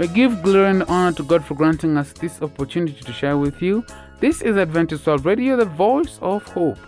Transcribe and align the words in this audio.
We 0.00 0.08
give 0.08 0.42
glory 0.42 0.70
and 0.70 0.82
honor 0.84 1.12
to 1.12 1.22
God 1.22 1.44
for 1.44 1.52
granting 1.52 1.98
us 1.98 2.14
this 2.14 2.40
opportunity 2.40 3.02
to 3.02 3.12
share 3.12 3.36
with 3.36 3.60
you. 3.60 3.84
This 4.18 4.40
is 4.40 4.56
Adventist 4.56 5.06
World 5.06 5.26
Radio, 5.26 5.58
the 5.58 5.66
voice 5.66 6.18
of 6.22 6.42
hope. 6.44 6.78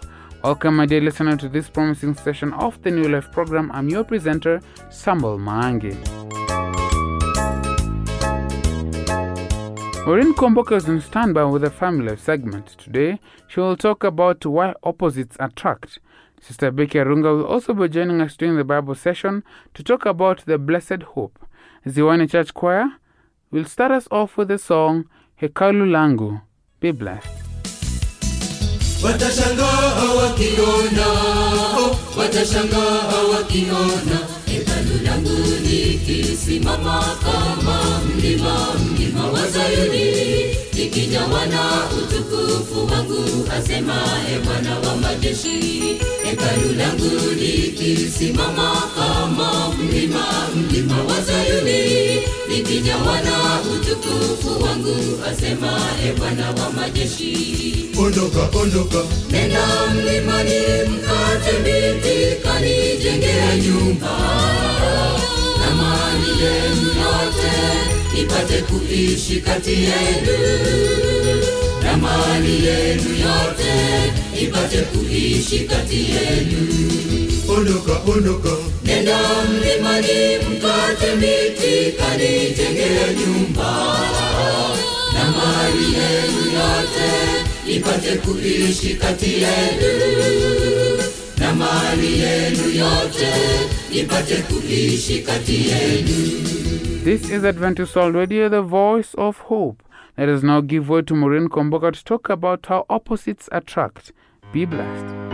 Welcome, 0.42 0.76
my 0.76 0.86
dear 0.86 1.02
listener, 1.02 1.36
to 1.36 1.46
this 1.50 1.68
promising 1.68 2.14
session 2.14 2.54
of 2.54 2.80
the 2.80 2.90
New 2.90 3.10
Life 3.10 3.30
program. 3.30 3.70
I'm 3.72 3.90
your 3.90 4.02
presenter, 4.02 4.62
Samuel 4.88 5.38
Mangi. 5.38 5.92
Maureen 10.06 10.32
Komboka 10.32 10.76
is 10.76 10.88
in 10.88 11.02
standby 11.02 11.44
with 11.44 11.64
a 11.64 11.70
family 11.70 12.08
life 12.08 12.20
segment. 12.20 12.68
Today, 12.78 13.20
she 13.46 13.60
will 13.60 13.76
talk 13.76 14.04
about 14.04 14.46
why 14.46 14.72
opposites 14.84 15.36
attract. 15.38 15.98
Sister 16.40 16.70
Becky 16.70 16.96
Arunga 16.96 17.36
will 17.36 17.46
also 17.46 17.74
be 17.74 17.90
joining 17.90 18.22
us 18.22 18.38
during 18.38 18.56
the 18.56 18.64
Bible 18.64 18.94
session 18.94 19.44
to 19.74 19.84
talk 19.84 20.06
about 20.06 20.46
the 20.46 20.56
blessed 20.56 21.02
hope. 21.02 21.38
Ziwani 21.86 22.30
Church 22.30 22.54
Choir 22.54 22.92
will 23.52 23.64
start 23.64 23.92
us 23.92 24.08
off 24.10 24.36
with 24.36 24.48
the 24.48 24.58
song 24.58 25.04
Hekalu 25.40 25.86
Langu. 25.96 26.40
Be 26.80 26.90
blessed. 26.90 27.28
watashangaa 29.04 30.14
wakiona 30.18 31.06
oh, 31.78 31.98
watashangaa 32.18 33.22
wakiona 33.32 34.18
langu 35.04 35.36
likisimama 35.68 37.16
kama 37.24 38.00
mlima 38.16 38.74
mlima 38.74 39.26
wa 39.26 39.48
Zayuni. 39.50 40.56
Likijawa 40.74 41.46
na 41.46 41.70
utukufu 41.98 42.86
wangu 42.92 43.48
asema 43.58 44.02
e 44.34 44.38
Bwana 44.44 44.78
wa 44.78 44.96
majeshi. 44.96 45.58
Hekalu 46.24 46.72
langu 46.78 47.30
likisimama 47.40 48.82
kama 48.96 49.68
mlima 49.74 50.48
mlima 50.56 50.96
wa 51.04 51.20
Zayuni. 51.20 52.20
Likijawa 52.48 53.20
na 53.20 53.60
utukufu 53.74 54.64
wangu 54.64 54.96
asema 55.30 55.80
e 56.06 56.12
wa 56.60 56.70
majeshi 56.72 57.81
ondoka 57.98 58.48
ondoka. 58.58 59.02
Nenda 59.30 59.66
mlimani 59.94 60.60
mkate 60.88 61.52
miti 61.64 62.42
kanijengea 62.42 63.56
nyumba. 63.56 64.18
Na 65.60 65.70
mali 65.76 66.30
yenu 66.44 66.88
yote 67.02 67.52
ipate 68.22 68.62
kuishi 68.62 69.40
kati 69.40 69.70
yenu 69.72 70.38
na 71.82 71.96
mali 71.96 72.66
yenu 72.66 73.10
yote 73.10 73.72
ipate 74.42 74.78
kuishi 74.78 75.58
kati 75.58 75.96
yenu 75.96 76.90
ondoka 77.56 77.92
ondoka. 78.12 78.50
Nenda 78.84 79.18
mlimani 79.50 80.38
mkate 80.38 81.14
miti 81.16 81.92
kanijengea 81.98 83.12
nyumba. 83.12 83.98
Na 85.14 85.24
mali 85.30 85.84
yenu 85.84 86.52
yote 86.54 87.12
ipate 87.66 88.16
kuishi 88.16 88.94
kati 88.94 89.30
yenu 89.30 89.92
na 91.38 91.54
mali 91.54 92.20
yenu 92.20 92.68
yote 92.70 93.32
ipate 93.92 94.36
kuishi 94.36 95.22
kati 95.22 95.68
yenu 95.68 96.42
This 97.04 97.30
is 97.30 97.44
Adventist 97.44 97.96
World 97.96 98.14
Radio, 98.14 98.48
the 98.48 98.62
voice 98.62 99.12
of 99.18 99.38
hope. 99.48 99.82
Let 100.16 100.28
us 100.28 100.44
now 100.44 100.60
give 100.60 100.88
way 100.88 101.02
to 101.02 101.14
Maureen 101.16 101.48
Komboka 101.48 101.92
to 101.92 102.04
talk 102.04 102.28
about 102.30 102.66
how 102.66 102.86
opposites 102.88 103.48
attract. 103.50 104.12
Be 104.52 104.64
blessed. 104.66 105.31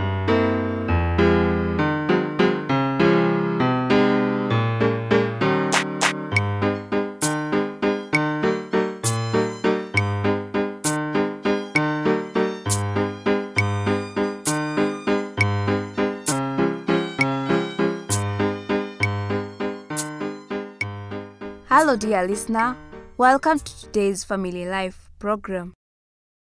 Hello, 21.89 21.97
dear 21.97 22.27
listener. 22.27 22.77
Welcome 23.17 23.57
to 23.57 23.81
today's 23.81 24.23
Family 24.23 24.63
Life 24.63 25.09
program. 25.17 25.73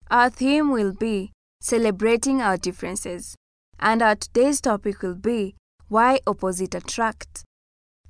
Our 0.10 0.32
theme 0.32 0.72
will 0.72 0.92
be 0.92 1.34
celebrating 1.62 2.42
our 2.42 2.58
differences, 2.58 3.36
and 3.80 4.02
our 4.02 4.16
today's 4.16 4.60
topic 4.60 5.04
will 5.04 5.14
be 5.14 5.54
why 5.88 6.20
opposite 6.26 6.74
attract. 6.74 7.44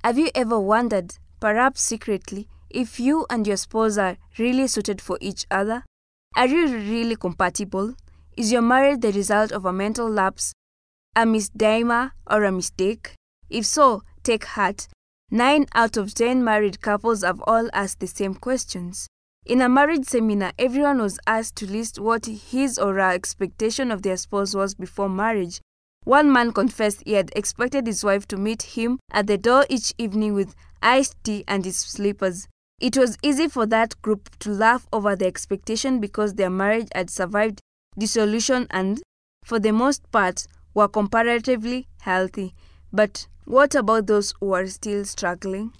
Have 0.02 0.16
you 0.16 0.30
ever 0.34 0.58
wondered, 0.58 1.18
perhaps 1.38 1.82
secretly, 1.82 2.48
if 2.70 2.98
you 2.98 3.26
and 3.28 3.46
your 3.46 3.58
spouse 3.58 3.98
are 3.98 4.16
really 4.38 4.66
suited 4.66 5.02
for 5.02 5.18
each 5.20 5.44
other? 5.50 5.84
Are 6.36 6.46
you 6.46 6.68
really 6.74 7.16
compatible? 7.16 7.96
Is 8.38 8.50
your 8.50 8.62
marriage 8.62 9.00
the 9.00 9.12
result 9.12 9.52
of 9.52 9.66
a 9.66 9.74
mental 9.74 10.08
lapse, 10.08 10.54
a 11.14 11.26
misdimer, 11.26 12.12
or 12.26 12.44
a 12.44 12.50
mistake? 12.50 13.12
If 13.50 13.66
so, 13.66 14.04
take 14.22 14.46
heart. 14.46 14.88
Nine 15.30 15.66
out 15.74 15.96
of 15.96 16.14
ten 16.14 16.44
married 16.44 16.80
couples 16.80 17.22
have 17.22 17.40
all 17.48 17.68
asked 17.72 17.98
the 17.98 18.06
same 18.06 18.34
questions. 18.34 19.08
In 19.44 19.60
a 19.60 19.68
marriage 19.68 20.04
seminar, 20.04 20.52
everyone 20.56 21.00
was 21.00 21.18
asked 21.26 21.56
to 21.56 21.66
list 21.66 21.98
what 21.98 22.26
his 22.26 22.78
or 22.78 22.94
her 22.94 23.10
expectation 23.10 23.90
of 23.90 24.02
their 24.02 24.16
spouse 24.16 24.54
was 24.54 24.74
before 24.74 25.08
marriage. 25.08 25.60
One 26.04 26.32
man 26.32 26.52
confessed 26.52 27.02
he 27.04 27.14
had 27.14 27.32
expected 27.34 27.88
his 27.88 28.04
wife 28.04 28.28
to 28.28 28.36
meet 28.36 28.62
him 28.62 29.00
at 29.10 29.26
the 29.26 29.36
door 29.36 29.66
each 29.68 29.92
evening 29.98 30.34
with 30.34 30.54
iced 30.80 31.16
tea 31.24 31.42
and 31.48 31.64
his 31.64 31.78
slippers. 31.78 32.46
It 32.80 32.96
was 32.96 33.18
easy 33.22 33.48
for 33.48 33.66
that 33.66 34.00
group 34.02 34.30
to 34.40 34.50
laugh 34.50 34.86
over 34.92 35.16
the 35.16 35.26
expectation 35.26 35.98
because 35.98 36.34
their 36.34 36.50
marriage 36.50 36.88
had 36.94 37.10
survived 37.10 37.60
dissolution 37.98 38.68
and, 38.70 39.02
for 39.42 39.58
the 39.58 39.72
most 39.72 40.08
part, 40.12 40.46
were 40.74 40.86
comparatively 40.86 41.88
healthy. 42.02 42.54
But 42.92 43.26
what 43.44 43.74
about 43.74 44.06
those 44.06 44.34
who 44.40 44.52
are 44.54 44.66
still 44.66 45.04
struggling? 45.04 45.72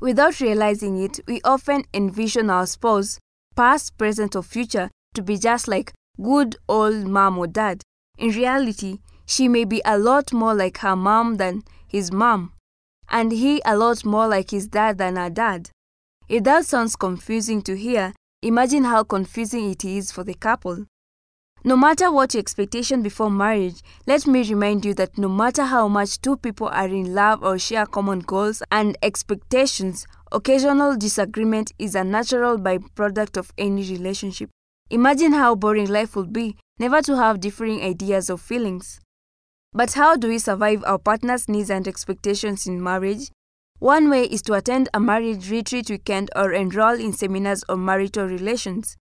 Without 0.00 0.40
realizing 0.40 1.02
it, 1.02 1.20
we 1.26 1.40
often 1.42 1.84
envision 1.94 2.50
our 2.50 2.66
spouse, 2.66 3.18
past, 3.54 3.96
present, 3.96 4.36
or 4.36 4.42
future, 4.42 4.90
to 5.14 5.22
be 5.22 5.38
just 5.38 5.66
like 5.66 5.92
good 6.22 6.56
old 6.68 7.06
mom 7.06 7.38
or 7.38 7.46
dad. 7.46 7.82
In 8.18 8.30
reality, 8.30 8.98
she 9.24 9.48
may 9.48 9.64
be 9.64 9.80
a 9.84 9.98
lot 9.98 10.32
more 10.32 10.54
like 10.54 10.78
her 10.78 10.96
mom 10.96 11.36
than 11.36 11.62
his 11.88 12.12
mom, 12.12 12.52
and 13.08 13.32
he 13.32 13.62
a 13.64 13.76
lot 13.76 14.04
more 14.04 14.28
like 14.28 14.50
his 14.50 14.66
dad 14.68 14.98
than 14.98 15.16
her 15.16 15.30
dad. 15.30 15.70
If 16.28 16.44
that 16.44 16.66
sounds 16.66 16.96
confusing 16.96 17.62
to 17.62 17.76
hear, 17.76 18.12
imagine 18.42 18.84
how 18.84 19.04
confusing 19.04 19.70
it 19.70 19.84
is 19.84 20.12
for 20.12 20.24
the 20.24 20.34
couple. 20.34 20.86
No 21.64 21.76
matter 21.76 22.12
what 22.12 22.32
your 22.32 22.40
expectation 22.40 23.02
before 23.02 23.30
marriage, 23.30 23.82
let 24.06 24.26
me 24.26 24.48
remind 24.48 24.84
you 24.84 24.94
that 24.94 25.18
no 25.18 25.28
matter 25.28 25.64
how 25.64 25.88
much 25.88 26.20
two 26.20 26.36
people 26.36 26.68
are 26.68 26.86
in 26.86 27.12
love 27.12 27.42
or 27.42 27.58
share 27.58 27.86
common 27.86 28.20
goals 28.20 28.62
and 28.70 28.96
expectations, 29.02 30.06
occasional 30.30 30.96
disagreement 30.96 31.72
is 31.78 31.94
a 31.94 32.04
natural 32.04 32.56
byproduct 32.56 33.36
of 33.36 33.52
any 33.58 33.82
relationship. 33.90 34.50
Imagine 34.90 35.32
how 35.32 35.56
boring 35.56 35.88
life 35.88 36.14
would 36.14 36.32
be 36.32 36.56
never 36.78 37.02
to 37.02 37.16
have 37.16 37.40
differing 37.40 37.82
ideas 37.82 38.30
or 38.30 38.38
feelings. 38.38 39.00
But 39.72 39.94
how 39.94 40.16
do 40.16 40.28
we 40.28 40.38
survive 40.38 40.84
our 40.86 40.98
partner's 40.98 41.48
needs 41.48 41.70
and 41.70 41.88
expectations 41.88 42.68
in 42.68 42.80
marriage? 42.82 43.32
One 43.80 44.08
way 44.08 44.24
is 44.24 44.40
to 44.42 44.54
attend 44.54 44.88
a 44.94 45.00
marriage 45.00 45.50
retreat 45.50 45.90
weekend 45.90 46.30
or 46.36 46.52
enroll 46.52 47.00
in 47.00 47.12
seminars 47.12 47.64
on 47.68 47.84
marital 47.84 48.26
relations. 48.26 48.96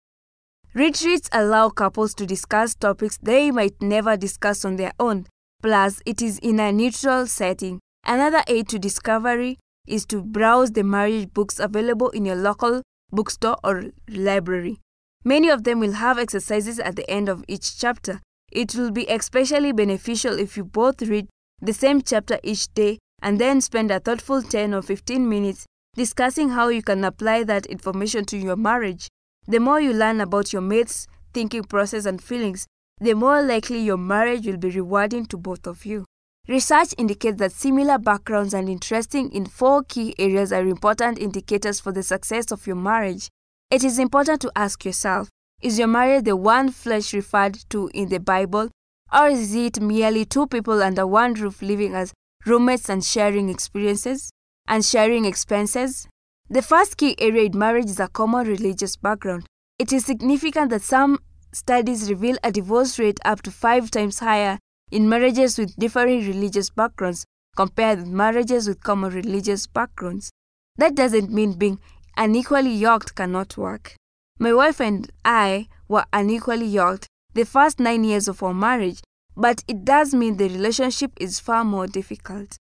Retreats 0.76 1.30
allow 1.32 1.70
couples 1.70 2.16
to 2.16 2.26
discuss 2.26 2.74
topics 2.74 3.20
they 3.22 3.52
might 3.52 3.80
never 3.80 4.18
discuss 4.18 4.66
on 4.66 4.78
their 4.78 4.92
own, 5.00 5.28
plus, 5.62 6.02
it 6.04 6.20
is 6.20 6.40
in 6.40 6.60
a 6.60 6.72
neutral 6.72 7.28
setting. 7.28 7.80
Another 8.04 8.42
aid 8.48 8.70
to 8.70 8.80
discovery 8.80 9.60
is 9.86 10.04
to 10.08 10.24
browse 10.24 10.72
the 10.72 10.84
marriage 10.84 11.32
books 11.32 11.60
available 11.60 12.10
in 12.10 12.26
your 12.26 12.36
local 12.36 12.82
bookstore 13.12 13.58
or 13.64 13.84
library. 14.10 14.80
Many 15.24 15.48
of 15.50 15.64
them 15.64 15.80
will 15.80 15.92
have 15.92 16.18
exercises 16.18 16.80
at 16.80 16.96
the 16.96 17.08
end 17.08 17.30
of 17.30 17.46
each 17.48 17.78
chapter. 17.78 18.22
It 18.52 18.74
will 18.74 18.90
be 18.90 19.06
especially 19.06 19.74
beneficial 19.74 20.40
if 20.40 20.58
you 20.58 20.66
both 20.66 21.04
read 21.04 21.28
the 21.62 21.74
same 21.74 22.02
chapter 22.02 22.40
each 22.42 22.74
day 22.74 22.98
and 23.22 23.40
then 23.40 23.62
spend 23.62 23.92
a 23.92 24.00
thoughtful 24.00 24.42
10 24.42 24.74
or 24.74 24.82
15 24.82 25.30
minutes 25.30 25.68
discussing 25.96 26.50
how 26.50 26.70
you 26.70 26.82
can 26.82 27.04
apply 27.04 27.44
that 27.44 27.68
information 27.68 28.26
to 28.26 28.38
your 28.38 28.56
marriage. 28.56 29.08
The 29.48 29.60
more 29.60 29.82
you 29.82 29.94
learn 29.94 30.22
about 30.22 30.54
your 30.54 30.62
mate's 30.62 31.08
thinking 31.34 31.64
process 31.64 32.06
and 32.06 32.22
feelings, 32.22 32.66
the 33.00 33.14
more 33.14 33.42
likely 33.42 33.80
your 33.80 33.98
marriage 33.98 34.46
will 34.46 34.58
be 34.58 34.70
rewarding 34.70 35.26
to 35.26 35.38
both 35.38 35.68
of 35.68 35.86
you. 35.86 36.06
Research 36.48 36.94
indicates 36.98 37.40
that 37.40 37.52
similar 37.52 37.98
backgrounds 37.98 38.54
and 38.54 38.70
interesting 38.70 39.32
in 39.32 39.46
four 39.46 39.84
key 39.84 40.14
areas 40.20 40.52
are 40.52 40.68
important 40.68 41.18
indicators 41.18 41.80
for 41.80 41.92
the 41.92 42.04
success 42.04 42.52
of 42.52 42.68
your 42.68 42.76
marriage. 42.76 43.30
It 43.72 43.84
is 43.84 43.98
important 43.98 44.42
to 44.42 44.52
ask 44.56 44.86
yourself 44.86 45.30
Is 45.62 45.80
your 45.80 45.88
marriage 45.88 46.26
the 46.26 46.36
one 46.36 46.70
flesh 46.70 47.14
referred 47.14 47.58
to 47.70 47.90
in 47.94 48.10
the 48.10 48.20
Bible, 48.20 48.70
or 49.12 49.28
is 49.28 49.56
it 49.56 49.80
merely 49.80 50.26
two 50.26 50.48
people 50.48 50.84
under 50.84 51.08
one 51.08 51.34
roof 51.34 51.62
living 51.62 51.94
as 51.96 52.14
roommates 52.46 52.90
and 52.90 53.04
sharing 53.04 53.50
experiences 53.50 54.30
and 54.68 54.84
sharing 54.84 55.26
expenses? 55.26 56.08
The 56.54 56.62
first 56.62 56.98
key 56.98 57.16
area 57.18 57.46
in 57.46 57.58
marriage 57.58 57.90
is 57.90 58.00
a 58.00 58.08
common 58.08 58.46
religious 58.46 58.96
background. 58.96 59.48
It 59.80 59.92
is 59.92 60.06
significant 60.06 60.70
that 60.70 60.84
some 60.84 61.18
studies 61.52 62.12
reveal 62.12 62.38
a 62.44 62.52
divorce 62.52 63.00
rate 63.00 63.20
up 63.26 63.42
to 63.42 63.50
five 63.50 63.90
times 63.90 64.20
higher 64.20 64.60
in 64.92 65.10
marriages 65.10 65.58
with 65.58 65.76
differing 65.78 66.28
religious 66.28 66.70
backgrounds 66.70 67.26
compared 67.56 68.02
with 68.02 68.10
marriages 68.10 68.68
with 68.68 68.84
common 68.84 69.12
religious 69.12 69.66
backgrounds. 69.66 70.30
That 70.78 70.94
doesn't 70.94 71.32
mean 71.32 71.54
being 71.54 71.80
unequally 72.18 72.76
yoked 72.76 73.16
cannot 73.16 73.58
work. 73.58 73.96
My 74.38 74.54
wife 74.54 74.80
and 74.80 75.12
I 75.26 75.70
were 75.88 76.06
unequally 76.14 76.68
yoked 76.68 77.08
the 77.34 77.46
first 77.46 77.80
nine 77.80 78.04
years 78.04 78.28
of 78.28 78.44
our 78.44 78.54
marriage, 78.54 79.02
but 79.36 79.64
it 79.68 79.84
does 79.86 80.14
mean 80.14 80.38
the 80.38 80.50
relationship 80.50 81.14
is 81.20 81.40
far 81.40 81.66
more 81.66 81.88
difficult. 81.88 82.58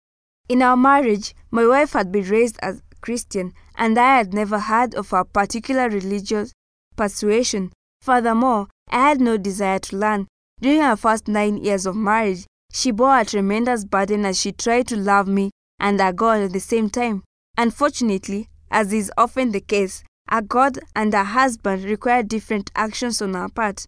In 0.49 0.61
our 0.61 0.75
marriage, 0.75 1.33
my 1.51 1.65
wife 1.65 1.93
had 1.93 2.11
been 2.11 2.29
raised 2.29 2.57
as 2.61 2.81
Christian, 3.01 3.53
and 3.75 3.97
I 3.97 4.17
had 4.17 4.33
never 4.33 4.59
heard 4.59 4.95
of 4.95 5.13
a 5.13 5.25
particular 5.25 5.89
religious 5.89 6.53
persuasion. 6.95 7.71
Furthermore, 8.01 8.67
I 8.89 9.09
had 9.09 9.21
no 9.21 9.37
desire 9.37 9.79
to 9.79 9.97
learn. 9.97 10.27
During 10.59 10.81
our 10.81 10.95
first 10.97 11.27
nine 11.27 11.57
years 11.57 11.85
of 11.85 11.95
marriage, 11.95 12.45
she 12.71 12.91
bore 12.91 13.19
a 13.19 13.25
tremendous 13.25 13.85
burden 13.85 14.25
as 14.25 14.39
she 14.39 14.51
tried 14.51 14.87
to 14.87 14.97
love 14.97 15.27
me 15.27 15.51
and 15.79 16.01
our 16.01 16.13
God 16.13 16.41
at 16.41 16.53
the 16.53 16.59
same 16.59 16.89
time. 16.89 17.23
Unfortunately, 17.57 18.49
as 18.69 18.91
is 18.93 19.11
often 19.17 19.51
the 19.51 19.61
case, 19.61 20.03
our 20.29 20.41
God 20.41 20.79
and 20.95 21.13
our 21.15 21.23
husband 21.23 21.83
required 21.83 22.27
different 22.27 22.71
actions 22.75 23.21
on 23.21 23.35
our 23.35 23.49
part. 23.49 23.85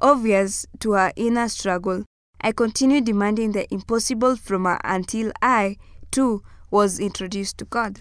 Obvious 0.00 0.66
to 0.80 0.94
our 0.94 1.12
inner 1.16 1.48
struggle, 1.48 2.04
I 2.40 2.52
continued 2.52 3.04
demanding 3.04 3.52
the 3.52 3.72
impossible 3.72 4.36
from 4.36 4.64
her 4.64 4.78
until 4.84 5.32
I, 5.40 5.76
too, 6.10 6.42
was 6.70 6.98
introduced 6.98 7.58
to 7.58 7.64
God. 7.64 8.00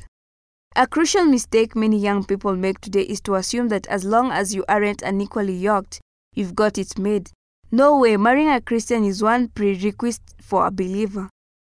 A 0.76 0.88
crucial 0.88 1.26
mistake 1.26 1.76
many 1.76 2.00
young 2.00 2.24
people 2.24 2.56
make 2.56 2.82
today 2.82 3.04
is 3.04 3.22
to 3.22 3.36
assume 3.36 3.68
that 3.68 3.86
as 3.88 4.04
long 4.04 4.32
as 4.32 4.56
you 4.56 4.66
aren't 4.68 5.04
unequally 5.04 5.54
yoked, 5.54 6.02
you've 6.34 6.56
got 6.56 6.80
it 6.80 6.98
made. 6.98 7.30
No 7.72 8.00
way, 8.00 8.18
marrying 8.18 8.50
a 8.50 8.60
Christian 8.60 9.04
is 9.04 9.22
one 9.22 9.50
prerequisite 9.50 10.34
for 10.42 10.66
a 10.66 10.72
believer. 10.72 11.30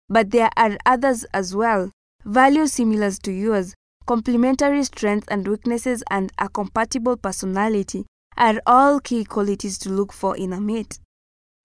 But 0.08 0.30
there 0.30 0.50
are 0.56 0.78
others 0.86 1.24
as 1.34 1.52
well. 1.52 1.90
Values 2.24 2.74
similar 2.74 3.10
to 3.10 3.32
yours, 3.32 3.74
complementary 4.06 4.84
strengths 4.84 5.26
and 5.28 5.48
weaknesses, 5.48 6.04
and 6.08 6.30
a 6.38 6.48
compatible 6.48 7.16
personality 7.16 8.06
are 8.36 8.62
all 8.66 9.00
key 9.00 9.24
qualities 9.24 9.78
to 9.78 9.90
look 9.90 10.12
for 10.12 10.36
in 10.36 10.52
a 10.52 10.60
mate. 10.60 11.00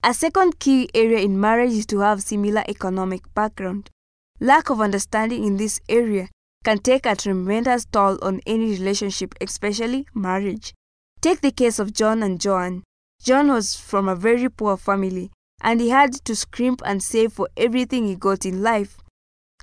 A 0.02 0.16
second 0.16 0.58
key 0.58 0.90
area 0.96 1.20
in 1.20 1.40
marriage 1.40 1.74
is 1.74 1.86
to 1.88 2.00
have 2.00 2.24
similar 2.24 2.64
economic 2.68 3.32
background. 3.36 3.92
Lack 4.40 4.72
of 4.72 4.82
understanding 4.82 5.44
in 5.44 5.58
this 5.58 5.80
area 5.88 6.30
can 6.68 6.80
take 6.80 7.06
a 7.06 7.16
tremendous 7.16 7.86
toll 7.86 8.20
on 8.22 8.42
any 8.46 8.72
relationship, 8.72 9.34
especially 9.40 10.06
marriage. 10.14 10.74
Take 11.22 11.40
the 11.40 11.54
case 11.54 11.80
of 11.80 11.94
John 11.94 12.22
and 12.22 12.42
Joan. 12.42 12.84
John 13.24 13.48
was 13.48 13.78
from 13.78 14.10
a 14.10 14.18
very 14.18 14.50
poor 14.50 14.76
family 14.76 15.32
and 15.62 15.80
he 15.80 15.92
had 15.92 16.12
to 16.26 16.36
scrimp 16.36 16.82
and 16.84 17.02
save 17.02 17.32
for 17.32 17.48
everything 17.56 18.06
he 18.06 18.18
got 18.18 18.46
in 18.46 18.62
life. 18.62 18.98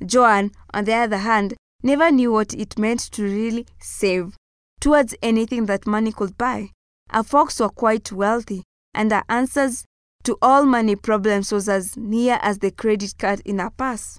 Joan, 0.07 0.53
on 0.73 0.87
the 0.87 0.95
other 0.95 1.19
hand, 1.19 1.53
never 1.83 2.11
knew 2.11 2.33
what 2.33 2.55
it 2.55 2.79
meant 2.79 3.01
to 3.13 3.23
really 3.23 3.67
save 3.83 4.35
towards 4.81 5.15
anything 5.23 5.67
that 5.67 5.87
money 5.87 6.11
could 6.11 6.39
buy. 6.39 6.71
Our 7.11 7.23
folks 7.23 7.61
were 7.61 7.69
quite 7.69 8.13
wealthy, 8.13 8.63
and 8.95 9.13
our 9.13 9.25
answers 9.29 9.85
to 10.23 10.39
all 10.41 10.65
money 10.65 10.97
problems 10.97 11.53
was 11.53 11.69
as 11.69 11.99
near 11.99 12.39
as 12.41 12.61
the 12.61 12.71
credit 12.71 13.13
card 13.19 13.43
in 13.45 13.61
our 13.61 13.71
purse. 13.73 14.19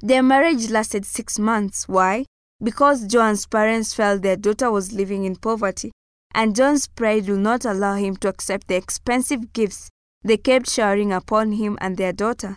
Their 0.00 0.22
marriage 0.22 0.70
lasted 0.70 1.06
six 1.06 1.38
months. 1.38 1.88
Why? 1.88 2.26
Because 2.62 3.06
John's 3.06 3.46
parents 3.46 3.94
felt 3.94 4.22
their 4.22 4.36
daughter 4.36 4.70
was 4.70 4.92
living 4.92 5.24
in 5.24 5.36
poverty, 5.36 5.92
and 6.34 6.56
John's 6.56 6.86
pride 6.86 7.28
would 7.28 7.40
not 7.40 7.64
allow 7.64 7.96
him 7.96 8.16
to 8.16 8.28
accept 8.28 8.68
the 8.68 8.76
expensive 8.76 9.52
gifts 9.52 9.88
they 10.22 10.36
kept 10.36 10.70
showering 10.70 11.12
upon 11.12 11.52
him 11.52 11.78
and 11.80 11.96
their 11.96 12.12
daughter. 12.12 12.56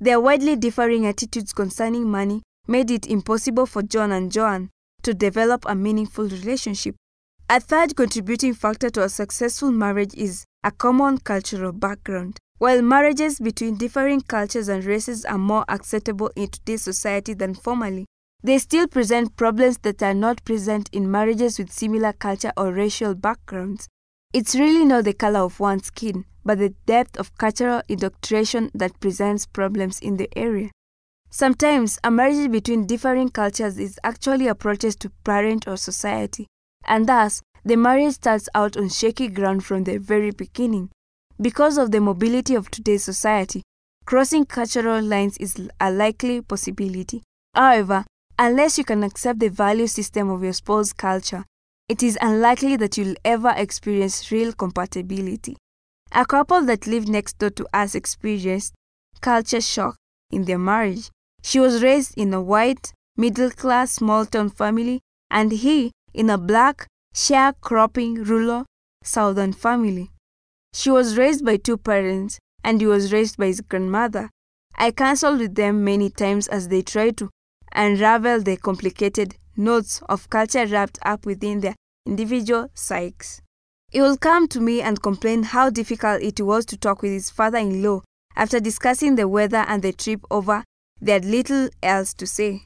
Their 0.00 0.20
widely 0.20 0.56
differing 0.56 1.06
attitudes 1.06 1.52
concerning 1.52 2.10
money 2.10 2.42
made 2.66 2.90
it 2.90 3.06
impossible 3.06 3.66
for 3.66 3.82
John 3.82 4.10
and 4.12 4.32
Joan 4.32 4.70
to 5.02 5.14
develop 5.14 5.64
a 5.66 5.74
meaningful 5.74 6.24
relationship. 6.24 6.96
A 7.48 7.60
third 7.60 7.94
contributing 7.94 8.54
factor 8.54 8.90
to 8.90 9.04
a 9.04 9.08
successful 9.08 9.70
marriage 9.70 10.14
is 10.14 10.44
a 10.64 10.70
common 10.70 11.18
cultural 11.18 11.72
background. 11.72 12.38
While 12.58 12.82
marriages 12.82 13.40
between 13.40 13.76
differing 13.76 14.20
cultures 14.20 14.68
and 14.68 14.84
races 14.84 15.24
are 15.24 15.38
more 15.38 15.64
acceptable 15.68 16.30
in 16.36 16.48
today's 16.48 16.82
society 16.82 17.34
than 17.34 17.54
formerly, 17.54 18.06
they 18.44 18.58
still 18.58 18.86
present 18.86 19.36
problems 19.36 19.78
that 19.78 20.02
are 20.02 20.14
not 20.14 20.44
present 20.44 20.88
in 20.92 21.10
marriages 21.10 21.58
with 21.58 21.72
similar 21.72 22.12
culture 22.12 22.52
or 22.56 22.72
racial 22.72 23.14
backgrounds. 23.14 23.88
It's 24.32 24.54
really 24.54 24.84
not 24.84 25.04
the 25.04 25.14
color 25.14 25.40
of 25.40 25.60
one's 25.60 25.86
skin, 25.86 26.26
but 26.44 26.58
the 26.58 26.74
depth 26.86 27.18
of 27.18 27.36
cultural 27.38 27.82
indoctrination 27.88 28.70
that 28.74 29.00
presents 29.00 29.46
problems 29.46 29.98
in 29.98 30.16
the 30.16 30.28
area. 30.36 30.70
Sometimes, 31.30 31.98
a 32.04 32.10
marriage 32.10 32.50
between 32.52 32.86
differing 32.86 33.30
cultures 33.30 33.78
is 33.78 33.98
actually 34.04 34.46
a 34.46 34.54
protest 34.54 35.00
to 35.00 35.10
parent 35.24 35.66
or 35.66 35.76
society, 35.76 36.46
and 36.84 37.08
thus, 37.08 37.42
the 37.64 37.76
marriage 37.76 38.14
starts 38.14 38.48
out 38.54 38.76
on 38.76 38.90
shaky 38.90 39.28
ground 39.28 39.64
from 39.64 39.84
the 39.84 39.98
very 39.98 40.30
beginning. 40.30 40.90
Because 41.40 41.78
of 41.78 41.90
the 41.90 42.00
mobility 42.00 42.54
of 42.54 42.70
today's 42.70 43.02
society, 43.02 43.62
crossing 44.06 44.44
cultural 44.44 45.02
lines 45.02 45.36
is 45.38 45.56
a 45.80 45.90
likely 45.90 46.40
possibility. 46.40 47.22
However, 47.54 48.04
unless 48.38 48.78
you 48.78 48.84
can 48.84 49.02
accept 49.02 49.40
the 49.40 49.48
value 49.48 49.88
system 49.88 50.30
of 50.30 50.44
your 50.44 50.52
spouse's 50.52 50.92
culture, 50.92 51.44
it 51.88 52.02
is 52.02 52.16
unlikely 52.20 52.76
that 52.76 52.96
you'll 52.96 53.16
ever 53.24 53.52
experience 53.56 54.30
real 54.30 54.52
compatibility. 54.52 55.56
A 56.12 56.24
couple 56.24 56.62
that 56.66 56.86
lived 56.86 57.08
next 57.08 57.38
door 57.38 57.50
to 57.50 57.66
us 57.74 57.94
experienced 57.94 58.74
culture 59.20 59.60
shock 59.60 59.96
in 60.30 60.44
their 60.44 60.58
marriage. 60.58 61.10
She 61.42 61.58
was 61.58 61.82
raised 61.82 62.14
in 62.16 62.32
a 62.32 62.40
white, 62.40 62.92
middle 63.16 63.50
class, 63.50 63.92
small 63.92 64.24
town 64.24 64.50
family, 64.50 65.00
and 65.30 65.50
he 65.50 65.90
in 66.14 66.30
a 66.30 66.38
black, 66.38 66.86
sharecropping, 67.12 68.26
rural, 68.26 68.64
southern 69.02 69.52
family. 69.52 70.10
She 70.76 70.90
was 70.90 71.16
raised 71.16 71.44
by 71.44 71.56
two 71.56 71.76
parents, 71.76 72.40
and 72.64 72.80
he 72.80 72.86
was 72.88 73.12
raised 73.12 73.36
by 73.36 73.46
his 73.46 73.60
grandmother. 73.60 74.28
I 74.74 74.90
counseled 74.90 75.38
with 75.38 75.54
them 75.54 75.84
many 75.84 76.10
times 76.10 76.48
as 76.48 76.66
they 76.66 76.82
tried 76.82 77.16
to 77.18 77.30
unravel 77.72 78.40
the 78.40 78.56
complicated 78.56 79.36
knots 79.56 80.02
of 80.08 80.28
culture 80.30 80.66
wrapped 80.66 80.98
up 81.02 81.26
within 81.26 81.60
their 81.60 81.76
individual 82.06 82.70
psyches. 82.74 83.40
He 83.92 84.00
would 84.00 84.18
come 84.18 84.48
to 84.48 84.60
me 84.60 84.82
and 84.82 85.00
complain 85.00 85.44
how 85.44 85.70
difficult 85.70 86.22
it 86.22 86.40
was 86.40 86.66
to 86.66 86.76
talk 86.76 87.02
with 87.02 87.12
his 87.12 87.30
father 87.30 87.58
in 87.58 87.80
law 87.80 88.02
after 88.34 88.58
discussing 88.58 89.14
the 89.14 89.28
weather 89.28 89.64
and 89.68 89.80
the 89.80 89.92
trip 89.92 90.24
over. 90.28 90.64
They 91.00 91.12
had 91.12 91.24
little 91.24 91.68
else 91.84 92.14
to 92.14 92.26
say. 92.26 92.64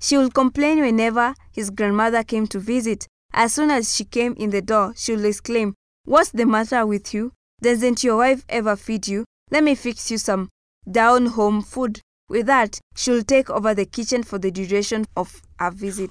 She 0.00 0.16
would 0.16 0.32
complain 0.32 0.80
whenever 0.80 1.34
his 1.52 1.68
grandmother 1.68 2.24
came 2.24 2.46
to 2.48 2.58
visit. 2.58 3.06
As 3.34 3.52
soon 3.52 3.70
as 3.70 3.94
she 3.94 4.06
came 4.06 4.32
in 4.38 4.48
the 4.48 4.62
door, 4.62 4.94
she 4.96 5.14
would 5.14 5.26
exclaim, 5.26 5.74
What's 6.04 6.30
the 6.30 6.46
matter 6.46 6.86
with 6.86 7.12
you? 7.12 7.32
Doesn't 7.62 8.02
your 8.02 8.16
wife 8.16 8.44
ever 8.48 8.74
feed 8.74 9.06
you? 9.06 9.24
Let 9.50 9.64
me 9.64 9.74
fix 9.74 10.10
you 10.10 10.16
some 10.16 10.48
down 10.90 11.26
home 11.26 11.60
food. 11.62 12.00
With 12.28 12.46
that, 12.46 12.78
she'll 12.96 13.22
take 13.22 13.50
over 13.50 13.74
the 13.74 13.84
kitchen 13.84 14.22
for 14.22 14.38
the 14.38 14.50
duration 14.50 15.04
of 15.16 15.42
our 15.58 15.70
visit. 15.70 16.10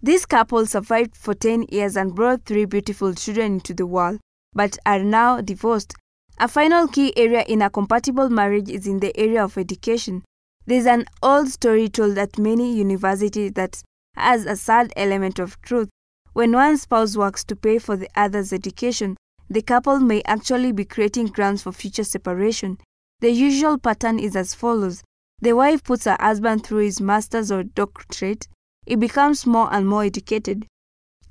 This 0.00 0.26
couple 0.26 0.66
survived 0.66 1.16
for 1.16 1.34
10 1.34 1.66
years 1.70 1.96
and 1.96 2.14
brought 2.14 2.44
three 2.44 2.64
beautiful 2.64 3.14
children 3.14 3.54
into 3.54 3.74
the 3.74 3.86
world, 3.86 4.18
but 4.52 4.76
are 4.84 5.04
now 5.04 5.40
divorced. 5.40 5.94
A 6.38 6.48
final 6.48 6.88
key 6.88 7.12
area 7.16 7.42
in 7.42 7.62
a 7.62 7.70
compatible 7.70 8.28
marriage 8.28 8.68
is 8.68 8.86
in 8.88 8.98
the 8.98 9.16
area 9.16 9.44
of 9.44 9.56
education. 9.56 10.24
There's 10.66 10.86
an 10.86 11.04
old 11.22 11.50
story 11.50 11.88
told 11.88 12.18
at 12.18 12.38
many 12.38 12.74
universities 12.74 13.52
that 13.52 13.80
has 14.16 14.46
a 14.46 14.56
sad 14.56 14.92
element 14.96 15.38
of 15.38 15.60
truth. 15.62 15.88
When 16.32 16.50
one 16.50 16.78
spouse 16.78 17.16
works 17.16 17.44
to 17.44 17.54
pay 17.54 17.78
for 17.78 17.96
the 17.96 18.08
other's 18.16 18.52
education, 18.52 19.16
the 19.52 19.62
couple 19.62 20.00
may 20.00 20.22
actually 20.24 20.72
be 20.72 20.84
creating 20.84 21.26
grounds 21.26 21.62
for 21.62 21.72
future 21.72 22.04
separation. 22.04 22.78
The 23.20 23.30
usual 23.30 23.78
pattern 23.78 24.18
is 24.18 24.34
as 24.34 24.54
follows 24.54 25.02
the 25.42 25.54
wife 25.54 25.82
puts 25.82 26.04
her 26.04 26.16
husband 26.20 26.64
through 26.64 26.84
his 26.84 27.00
master's 27.00 27.50
or 27.50 27.64
doctorate, 27.64 28.46
he 28.86 28.94
becomes 28.94 29.44
more 29.44 29.68
and 29.74 29.88
more 29.88 30.04
educated. 30.04 30.66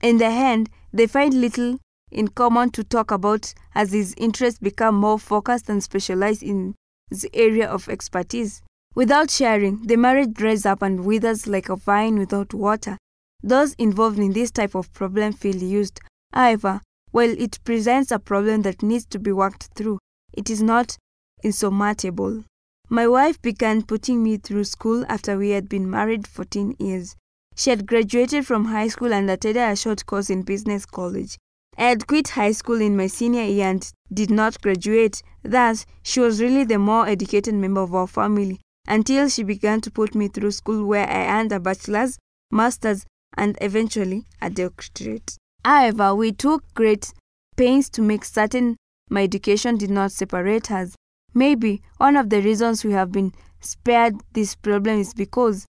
In 0.01 0.18
the 0.18 0.25
end, 0.25 0.70
they 0.92 1.08
find 1.08 1.34
little 1.34 1.78
in 2.12 2.28
common 2.28 2.72
to 2.72 2.84
talk 2.84 3.10
about 3.10 3.54
as 3.74 3.94
his 3.94 4.13
interests 4.18 4.60
become 4.60 4.96
more 4.96 5.18
focused 5.18 5.70
and 5.70 5.82
specialized 5.82 6.44
in 6.44 6.75
the 7.10 7.30
area 7.34 7.70
of 7.70 7.88
expertise. 7.88 8.62
Without 8.96 9.32
sharing, 9.32 9.82
the 9.84 9.96
marriage 9.96 10.34
dries 10.34 10.66
up 10.66 10.82
and 10.82 11.06
withers 11.06 11.48
like 11.48 11.70
a 11.70 11.78
vine 11.78 12.20
without 12.20 12.54
water. 12.54 12.98
Those 13.42 13.75
involved 13.75 14.20
in 14.20 14.34
this 14.34 14.51
type 14.51 14.75
of 14.75 14.92
problem 14.92 15.32
feel 15.32 15.56
used. 15.56 16.01
However, 16.34 16.82
while 17.12 17.30
it 17.30 17.60
presents 17.63 18.12
a 18.12 18.20
problem 18.20 18.63
that 18.63 18.82
needs 18.82 19.06
to 19.06 19.20
be 19.20 19.32
worked 19.32 19.70
through, 19.75 20.00
it 20.34 20.50
is 20.50 20.62
not 20.62 20.98
insurmountable. 21.44 22.44
My 22.89 23.08
wife 23.08 23.41
began 23.41 23.84
putting 23.84 24.24
me 24.24 24.38
through 24.38 24.65
school 24.65 25.06
after 25.08 25.38
we 25.38 25.51
had 25.51 25.70
been 25.70 25.89
married 25.89 26.27
14 26.27 26.75
years. 26.80 27.15
She 27.56 27.70
had 27.70 27.86
graduated 27.86 28.46
from 28.46 28.65
high 28.65 28.88
school 28.88 29.13
and 29.13 29.30
attended 29.30 29.62
a 29.62 29.75
short 29.75 30.06
course 30.06 30.30
in 30.30 30.41
business 30.41 30.86
college. 30.86 31.38
I 31.77 31.84
had 31.89 32.08
quit 32.08 32.30
high 32.30 32.51
school 32.51 32.82
in 32.82 32.98
my 32.98 33.08
senior 33.08 33.44
year 33.44 33.68
and 33.68 33.91
did 34.13 34.30
not 34.30 34.62
graduate. 34.62 35.22
Thus, 35.41 35.86
she 36.03 36.20
was 36.20 36.41
really 36.41 36.63
the 36.65 36.80
more 36.80 37.08
educated 37.08 37.56
member 37.56 37.82
of 37.82 37.96
our 37.96 38.08
family 38.08 38.60
until 38.88 39.30
she 39.30 39.44
began 39.44 39.80
to 39.82 39.91
put 39.91 40.15
me 40.15 40.27
through 40.27 40.51
school 40.51 40.86
where 40.86 41.08
I 41.08 41.39
earned 41.39 41.51
a 41.51 41.60
bachelor's, 41.60 42.18
master's, 42.51 43.06
and 43.38 43.58
eventually 43.62 44.25
a 44.41 44.50
doctorate. 44.50 45.38
However, 45.63 46.15
we 46.15 46.32
took 46.32 46.63
great 46.74 47.13
pains 47.56 47.89
to 47.91 48.01
make 48.01 48.25
certain 48.25 48.77
my 49.10 49.24
education 49.24 49.77
did 49.77 49.89
not 49.89 50.12
separate 50.12 50.72
us. 50.72 50.96
Maybe 51.34 51.82
one 51.98 52.15
of 52.15 52.30
the 52.30 52.41
reasons 52.41 52.84
we 52.84 52.94
have 52.94 53.12
been 53.12 53.34
spared 53.60 54.15
this 54.34 54.56
problem 54.56 55.00
is 55.00 55.13
because 55.13 55.65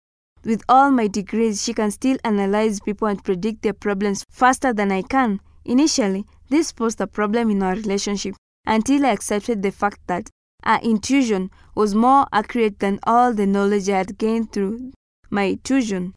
with 0.44 0.62
all 0.68 0.90
my 0.90 1.06
degrees, 1.06 1.62
she 1.62 1.74
can 1.74 1.90
still 1.90 2.18
analyze 2.24 2.80
people 2.80 3.08
and 3.08 3.22
predict 3.22 3.62
their 3.62 3.72
problems 3.72 4.24
faster 4.30 4.72
than 4.72 4.92
I 4.92 5.02
can. 5.02 5.40
Initially, 5.64 6.24
this 6.48 6.72
posed 6.72 7.00
a 7.00 7.06
problem 7.06 7.50
in 7.50 7.62
our 7.62 7.74
relationship 7.74 8.34
until 8.66 9.04
I 9.04 9.10
accepted 9.10 9.62
the 9.62 9.72
fact 9.72 10.00
that 10.06 10.30
our 10.64 10.80
intuition 10.82 11.50
was 11.74 11.94
more 11.94 12.26
accurate 12.32 12.78
than 12.78 13.00
all 13.04 13.32
the 13.32 13.46
knowledge 13.46 13.88
I 13.88 13.98
had 13.98 14.18
gained 14.18 14.52
through 14.52 14.92
my 15.30 15.58
tuition. 15.64 16.14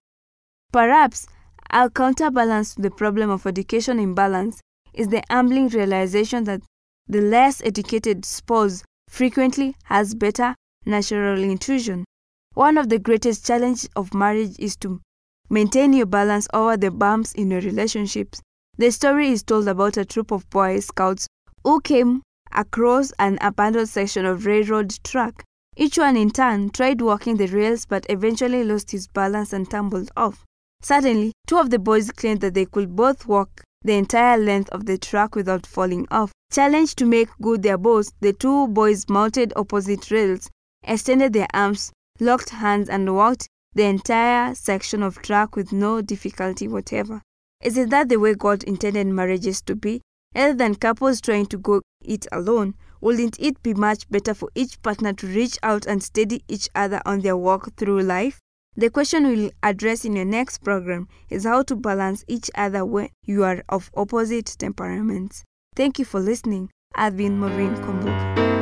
Perhaps 0.71 1.27
our 1.73 1.89
counterbalance 1.89 2.75
to 2.75 2.83
the 2.83 2.91
problem 2.91 3.31
of 3.31 3.47
education 3.47 3.97
imbalance 3.97 4.61
is 4.93 5.07
the 5.07 5.23
humbling 5.31 5.69
realization 5.69 6.43
that 6.43 6.61
the 7.07 7.19
less 7.19 7.63
educated 7.65 8.23
spouse 8.23 8.83
frequently 9.09 9.75
has 9.85 10.13
better 10.13 10.53
natural 10.85 11.43
intuition. 11.43 12.05
One 12.53 12.77
of 12.77 12.89
the 12.89 12.99
greatest 12.99 13.47
challenges 13.47 13.89
of 13.95 14.13
marriage 14.13 14.55
is 14.59 14.75
to 14.77 15.01
maintain 15.49 15.93
your 15.93 16.05
balance 16.05 16.47
over 16.53 16.77
the 16.77 16.91
bumps 16.91 17.33
in 17.33 17.49
your 17.49 17.61
relationships. 17.61 18.39
The 18.77 18.91
story 18.91 19.29
is 19.29 19.41
told 19.41 19.67
about 19.67 19.97
a 19.97 20.05
troop 20.05 20.31
of 20.31 20.47
Boy 20.51 20.79
Scouts 20.79 21.27
who 21.63 21.81
came 21.81 22.21
across 22.51 23.11
an 23.17 23.39
abandoned 23.41 23.89
section 23.89 24.27
of 24.27 24.45
railroad 24.45 24.95
track. 25.03 25.43
Each 25.75 25.97
one 25.97 26.17
in 26.17 26.29
turn 26.29 26.69
tried 26.69 27.01
walking 27.01 27.37
the 27.37 27.47
rails 27.47 27.87
but 27.87 28.05
eventually 28.09 28.63
lost 28.63 28.91
his 28.91 29.07
balance 29.07 29.53
and 29.53 29.67
tumbled 29.67 30.11
off. 30.15 30.45
Suddenly, 30.83 31.31
two 31.47 31.57
of 31.57 31.69
the 31.69 31.79
boys 31.79 32.11
claimed 32.11 32.41
that 32.41 32.53
they 32.53 32.65
could 32.65 32.93
both 32.93 33.25
walk 33.25 33.63
the 33.83 33.93
entire 33.93 34.37
length 34.37 34.69
of 34.71 34.85
the 34.85 34.97
track 34.97 35.33
without 35.33 35.65
falling 35.65 36.05
off. 36.11 36.33
Challenged 36.51 36.97
to 36.97 37.05
make 37.05 37.29
good 37.41 37.63
their 37.63 37.77
boast, 37.77 38.13
the 38.19 38.33
two 38.33 38.67
boys 38.67 39.05
mounted 39.07 39.53
opposite 39.55 40.11
rails, 40.11 40.49
extended 40.83 41.31
their 41.31 41.47
arms, 41.53 41.93
locked 42.19 42.49
hands, 42.49 42.89
and 42.89 43.15
walked 43.15 43.47
the 43.73 43.83
entire 43.83 44.53
section 44.53 45.01
of 45.01 45.21
track 45.21 45.55
with 45.55 45.71
no 45.71 46.01
difficulty 46.01 46.67
whatever. 46.67 47.21
Isn't 47.61 47.89
that 47.89 48.09
the 48.09 48.17
way 48.17 48.33
God 48.33 48.63
intended 48.63 49.07
marriages 49.07 49.61
to 49.63 49.75
be? 49.75 50.01
Rather 50.35 50.53
than 50.53 50.75
couples 50.75 51.21
trying 51.21 51.45
to 51.47 51.57
go 51.57 51.81
it 52.03 52.27
alone, 52.31 52.75
wouldn't 52.99 53.39
it 53.39 53.63
be 53.63 53.73
much 53.73 54.09
better 54.09 54.33
for 54.33 54.49
each 54.53 54.81
partner 54.81 55.13
to 55.13 55.27
reach 55.27 55.57
out 55.63 55.85
and 55.85 56.03
steady 56.03 56.43
each 56.49 56.69
other 56.75 57.01
on 57.05 57.21
their 57.21 57.37
walk 57.37 57.73
through 57.77 58.01
life? 58.01 58.39
The 58.75 58.89
question 58.89 59.27
we'll 59.27 59.51
address 59.61 60.03
in 60.03 60.15
your 60.15 60.25
next 60.25 60.63
program 60.63 61.07
is 61.29 61.45
how 61.45 61.61
to 61.63 61.75
balance 61.75 62.25
each 62.27 62.49
other 62.55 62.83
when 62.83 63.09
you 63.23 63.43
are 63.43 63.63
of 63.69 63.91
opposite 63.95 64.47
temperaments. 64.57 65.43
Thank 65.75 65.99
you 65.99 66.05
for 66.05 66.19
listening. 66.19 66.71
I've 66.95 67.15
been 67.15 67.37
Maureen 67.37 67.75
Komboka. 67.75 68.52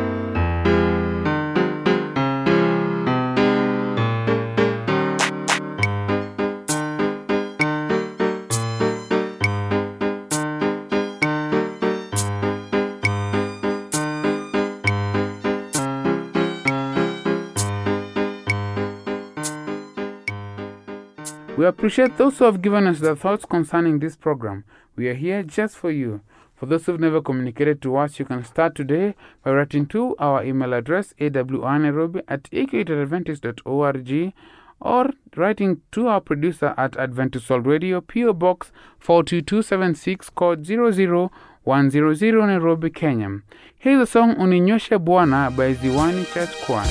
We 21.62 21.68
appreciate 21.68 22.18
those 22.18 22.39
who 22.39 22.46
have 22.46 22.63
given 22.63 22.88
us 22.88 23.01
their 23.01 23.15
thoughts 23.15 23.46
concerning 23.46 24.00
this 24.00 24.15
program. 24.15 24.63
We 24.96 25.10
are 25.10 25.13
here 25.13 25.44
just 25.44 25.77
for 25.77 25.91
you. 25.91 26.22
For 26.56 26.65
those 26.65 26.88
who've 26.88 27.00
never 27.00 27.22
communicated 27.22 27.84
to 27.84 27.98
us, 27.98 28.18
you 28.18 28.25
can 28.25 28.44
start 28.44 28.74
today 28.74 29.13
by 29.44 29.51
writing 29.51 29.86
to 29.89 30.15
our 30.18 30.44
email 30.44 30.74
address 30.74 31.13
awnairobi 31.20 32.22
at 32.27 32.46
equatoradventist.org 32.46 34.34
or 34.80 35.10
writing 35.38 35.82
to 35.91 36.08
our 36.08 36.20
producer 36.20 36.74
at 36.80 36.98
Adventist 36.98 37.48
World 37.48 37.68
Radio, 37.68 38.01
PO 38.01 38.34
Box 38.34 38.72
42276, 38.98 40.32
code 40.32 40.65
00100 40.65 42.48
Nairobi, 42.48 42.89
Kenya. 42.89 43.41
Here's 43.77 44.00
the 44.00 44.08
song 44.08 44.34
Uninyoshe 44.38 44.98
Bwana 44.98 45.56
by 45.56 45.75
Ziwani 45.75 46.25
Church 46.34 46.60
Choir. 46.65 46.88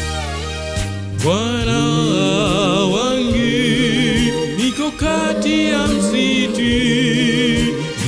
Niko 5.30 5.34
kati 5.34 5.64
ya 5.64 5.86
msitu, 5.86 6.62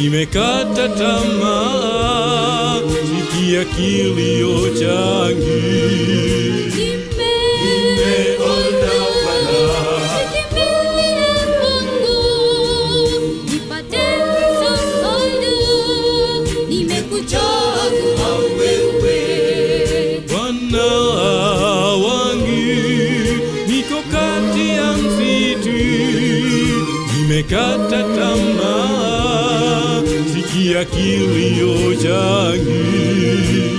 nimekata 0.00 0.88
tamaa, 0.88 2.80
sikia 2.80 3.64
kilio 3.64 4.68
changu. 4.78 5.62
Nimekata 27.72 28.02
tamaa, 28.16 30.02
sikia 30.32 30.84
kilio 30.84 31.94
changu. 31.94 33.71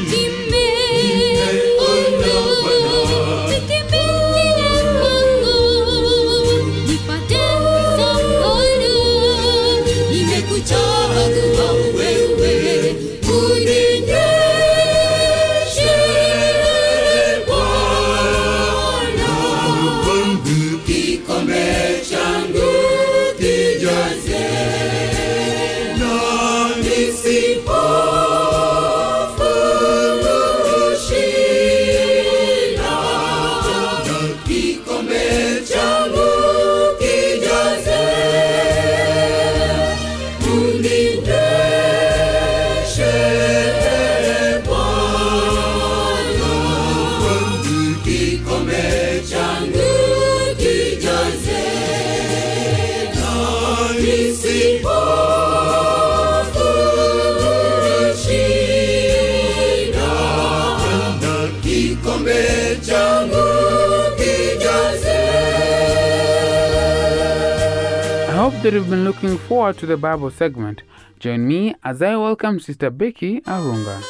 That 68.63 68.72
you've 68.72 68.89
been 68.89 69.03
looking 69.03 69.38
forward 69.38 69.77
to 69.77 69.86
the 69.86 69.98
Bible 69.98 70.32
segment. 70.32 70.84
Join 71.20 71.46
me 71.46 71.75
as 71.84 72.01
I 72.01 72.15
welcome 72.15 72.62
Sister 72.62 72.89
Becky 72.89 73.41
Arunga. 73.41 74.01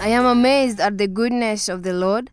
I 0.00 0.10
am 0.10 0.26
amazed 0.26 0.78
at 0.78 0.96
the 0.96 1.08
goodness 1.08 1.68
of 1.68 1.82
the 1.82 1.92
Lord. 1.92 2.30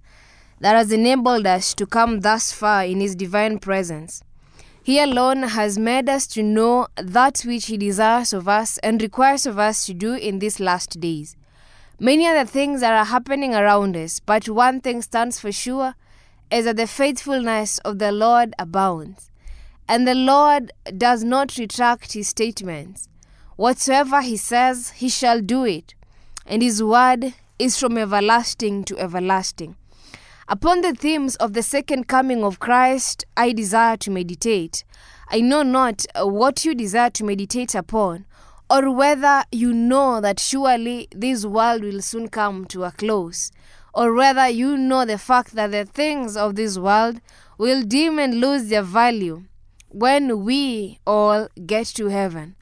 That 0.64 0.78
has 0.78 0.94
enabled 0.94 1.46
us 1.46 1.74
to 1.74 1.86
come 1.86 2.22
thus 2.22 2.54
far 2.54 2.86
in 2.86 3.02
His 3.02 3.16
divine 3.16 3.60
presence. 3.60 4.24
He 4.82 4.98
alone 4.98 5.44
has 5.44 5.78
made 5.78 6.08
us 6.08 6.26
to 6.28 6.42
know 6.42 6.88
that 6.96 7.42
which 7.42 7.66
He 7.66 7.76
desires 7.76 8.32
of 8.32 8.48
us 8.48 8.78
and 8.78 9.02
requires 9.02 9.46
of 9.46 9.60
us 9.60 9.86
to 9.88 9.94
do 9.94 10.14
in 10.14 10.40
these 10.40 10.62
last 10.62 11.02
days. 11.02 11.36
Many 12.00 12.26
are 12.28 12.46
the 12.46 12.50
things 12.50 12.80
that 12.80 12.94
are 12.94 13.04
happening 13.04 13.54
around 13.54 13.98
us, 13.98 14.22
but 14.22 14.48
one 14.48 14.80
thing 14.80 15.02
stands 15.02 15.38
for 15.38 15.52
sure 15.52 15.96
is 16.50 16.64
that 16.64 16.78
the 16.78 16.88
faithfulness 16.88 17.80
of 17.80 18.00
the 18.00 18.14
Lord 18.14 18.54
abounds. 18.58 19.32
And 19.90 20.08
the 20.08 20.16
Lord 20.16 20.72
does 20.98 21.26
not 21.26 21.58
retract 21.58 22.14
his 22.14 22.30
statements. 22.30 23.10
Whatsoever 23.58 24.22
he 24.22 24.38
says, 24.38 24.92
he 24.92 25.10
shall 25.10 25.42
do 25.42 25.66
it. 25.66 25.94
And 26.46 26.62
his 26.62 26.82
word 26.82 27.34
is 27.60 27.78
from 27.78 27.98
everlasting 27.98 28.86
to 28.86 28.98
everlasting. 28.98 29.76
Upon 30.48 30.82
the 30.82 30.94
themes 30.94 31.38
of 31.38 31.54
the 31.54 31.64
second 31.64 32.08
coming 32.10 32.44
of 32.44 32.60
Christ, 32.60 33.24
I 33.38 33.54
desire 33.54 33.96
to 33.98 34.12
meditate. 34.12 34.84
I 35.30 35.40
know 35.40 35.64
not 35.64 36.06
uh, 36.14 36.28
what 36.28 36.66
you 36.66 36.76
desire 36.76 37.10
to 37.12 37.24
meditate 37.24 37.74
upon, 37.74 38.26
or 38.70 38.94
whether 38.94 39.46
you 39.54 39.74
know 39.74 40.20
that 40.20 40.42
surely 40.42 41.08
this 41.16 41.46
world 41.46 41.82
will 41.84 42.02
soon 42.02 42.28
come 42.28 42.66
to 42.66 42.84
a 42.84 42.92
close, 42.92 43.52
or 43.94 44.14
whether 44.14 44.50
you 44.50 44.76
know 44.76 45.06
the 45.06 45.18
fact 45.18 45.54
that 45.56 45.72
the 45.72 45.86
things 45.86 46.36
of 46.36 46.56
this 46.56 46.78
world 46.78 47.22
will 47.58 47.82
dim 47.82 48.20
and 48.20 48.42
lose 48.42 48.68
their 48.68 48.82
value 48.82 49.46
when 49.88 50.44
we 50.44 51.00
all 51.08 51.48
get 51.66 51.88
to 51.88 52.08
heaven. 52.08 52.56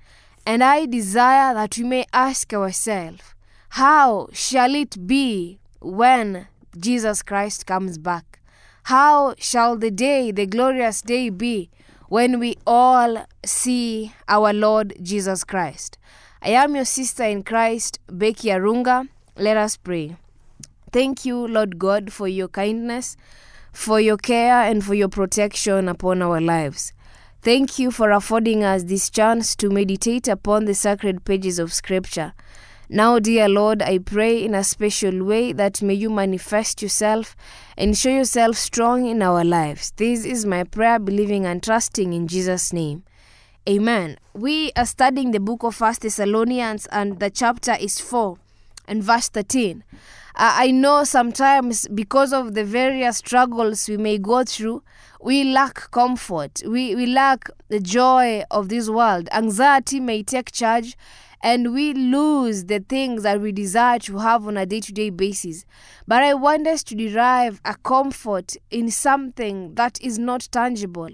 And 0.45 0.63
I 0.63 0.85
desire 0.85 1.55
that 1.55 1.77
we 1.77 1.83
may 1.83 2.05
ask 2.13 2.53
ourselves, 2.53 3.23
how 3.69 4.27
shall 4.33 4.75
it 4.75 5.07
be 5.07 5.59
when 5.79 6.47
Jesus 6.77 7.21
Christ 7.21 7.65
comes 7.65 7.97
back? 7.97 8.39
How 8.83 9.35
shall 9.37 9.77
the 9.77 9.91
day, 9.91 10.31
the 10.31 10.45
glorious 10.45 11.01
day, 11.01 11.29
be 11.29 11.69
when 12.07 12.39
we 12.39 12.57
all 12.65 13.25
see 13.45 14.13
our 14.27 14.53
Lord 14.53 14.93
Jesus 15.01 15.43
Christ? 15.43 15.97
I 16.41 16.49
am 16.49 16.75
your 16.75 16.85
sister 16.85 17.23
in 17.23 17.43
Christ, 17.43 17.99
Becky 18.07 18.49
Arunga. 18.49 19.07
Let 19.37 19.57
us 19.57 19.77
pray. 19.77 20.17
Thank 20.91 21.25
you, 21.25 21.47
Lord 21.47 21.77
God, 21.77 22.11
for 22.11 22.27
your 22.27 22.47
kindness, 22.47 23.15
for 23.71 23.99
your 23.99 24.17
care, 24.17 24.63
and 24.63 24.83
for 24.83 24.93
your 24.93 25.07
protection 25.07 25.87
upon 25.87 26.21
our 26.21 26.41
lives. 26.41 26.93
Thank 27.43 27.79
you 27.79 27.91
for 27.91 28.11
affording 28.11 28.63
us 28.63 28.83
this 28.83 29.09
chance 29.09 29.55
to 29.55 29.69
meditate 29.69 30.27
upon 30.27 30.65
the 30.65 30.75
sacred 30.75 31.25
pages 31.25 31.59
of 31.59 31.73
Scripture. 31.73 32.33
Now, 32.93 33.19
dear 33.19 33.47
Lord, 33.47 33.81
I 33.81 33.99
pray 33.99 34.43
in 34.43 34.53
a 34.53 34.65
special 34.65 35.23
way 35.23 35.53
that 35.53 35.81
may 35.81 35.93
you 35.93 36.09
manifest 36.09 36.81
yourself 36.81 37.37
and 37.77 37.97
show 37.97 38.09
yourself 38.09 38.57
strong 38.57 39.05
in 39.05 39.21
our 39.21 39.45
lives. 39.45 39.93
This 39.95 40.25
is 40.25 40.45
my 40.45 40.65
prayer, 40.65 40.99
believing 40.99 41.45
and 41.45 41.63
trusting 41.63 42.11
in 42.11 42.27
Jesus' 42.27 42.73
name. 42.73 43.03
Amen. 43.69 44.17
We 44.33 44.73
are 44.75 44.85
studying 44.85 45.31
the 45.31 45.39
book 45.39 45.63
of 45.63 45.75
First 45.75 46.01
Thessalonians, 46.01 46.85
and 46.87 47.21
the 47.21 47.29
chapter 47.29 47.77
is 47.79 48.01
4 48.01 48.37
and 48.89 49.01
verse 49.01 49.29
13. 49.29 49.85
Uh, 50.35 50.53
I 50.57 50.71
know 50.71 51.05
sometimes 51.05 51.87
because 51.87 52.33
of 52.33 52.55
the 52.55 52.65
various 52.65 53.19
struggles 53.19 53.87
we 53.87 53.95
may 53.95 54.17
go 54.17 54.43
through, 54.43 54.83
we 55.21 55.45
lack 55.45 55.91
comfort. 55.91 56.61
We, 56.67 56.95
we 56.95 57.05
lack 57.05 57.49
the 57.69 57.79
joy 57.79 58.43
of 58.51 58.67
this 58.67 58.89
world. 58.89 59.29
Anxiety 59.31 60.01
may 60.01 60.23
take 60.23 60.51
charge, 60.51 60.97
and 61.43 61.73
we 61.73 61.93
lose 61.93 62.65
the 62.65 62.79
things 62.79 63.23
that 63.23 63.41
we 63.41 63.51
desire 63.51 63.99
to 63.99 64.19
have 64.19 64.47
on 64.47 64.57
a 64.57 64.65
day 64.65 64.79
to 64.79 64.91
day 64.91 65.09
basis. 65.09 65.65
But 66.07 66.23
I 66.23 66.33
want 66.33 66.67
us 66.67 66.83
to 66.83 66.95
derive 66.95 67.59
a 67.65 67.75
comfort 67.75 68.55
in 68.69 68.91
something 68.91 69.75
that 69.75 69.99
is 70.01 70.19
not 70.19 70.47
tangible. 70.51 71.09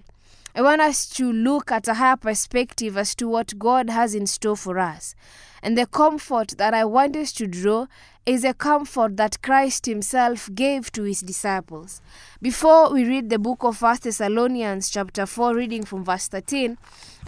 I 0.53 0.61
want 0.61 0.81
us 0.81 1.07
to 1.09 1.31
look 1.31 1.71
at 1.71 1.87
a 1.87 1.93
higher 1.93 2.17
perspective 2.17 2.97
as 2.97 3.13
to 3.15 3.27
what 3.27 3.59
God 3.59 3.89
has 3.89 4.15
in 4.15 4.25
store 4.25 4.57
for 4.57 4.79
us. 4.79 5.13
And 5.61 5.77
the 5.77 5.85
comfort 5.85 6.55
that 6.57 6.73
I 6.73 6.83
want 6.83 7.15
us 7.15 7.31
to 7.33 7.47
draw 7.47 7.85
is 8.27 8.43
a 8.43 8.53
comfort 8.53 9.15
that 9.15 9.41
Christ 9.41 9.85
Himself 9.85 10.49
gave 10.53 10.91
to 10.91 11.03
His 11.03 11.21
disciples. 11.21 12.01
Before 12.41 12.91
we 12.91 13.05
read 13.05 13.29
the 13.29 13.39
book 13.39 13.63
of 13.63 13.81
1 13.81 13.99
Thessalonians, 14.03 14.89
chapter 14.89 15.25
4, 15.25 15.55
reading 15.55 15.85
from 15.85 16.03
verse 16.03 16.27
13, 16.27 16.77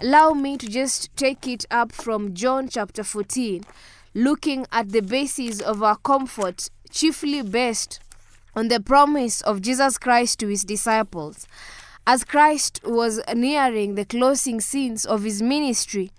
allow 0.02 0.32
me 0.34 0.58
to 0.58 0.68
just 0.68 1.08
take 1.16 1.48
it 1.48 1.64
up 1.70 1.90
from 1.90 2.34
John 2.34 2.68
chapter 2.68 3.02
14, 3.02 3.64
looking 4.12 4.66
at 4.70 4.90
the 4.90 5.00
basis 5.00 5.62
of 5.62 5.82
our 5.82 5.96
comfort, 5.96 6.68
chiefly 6.90 7.40
based 7.40 7.98
on 8.54 8.68
the 8.68 8.78
promise 8.78 9.40
of 9.40 9.62
Jesus 9.62 9.96
Christ 9.96 10.38
to 10.40 10.48
His 10.48 10.64
disciples. 10.64 11.46
As 12.06 12.24
Christ 12.24 12.82
was 12.84 13.22
nearing 13.34 13.94
the 13.94 14.04
closing 14.04 14.60
scenes 14.60 15.06
of 15.06 15.22
his 15.22 15.40
ministry, 15.40 16.10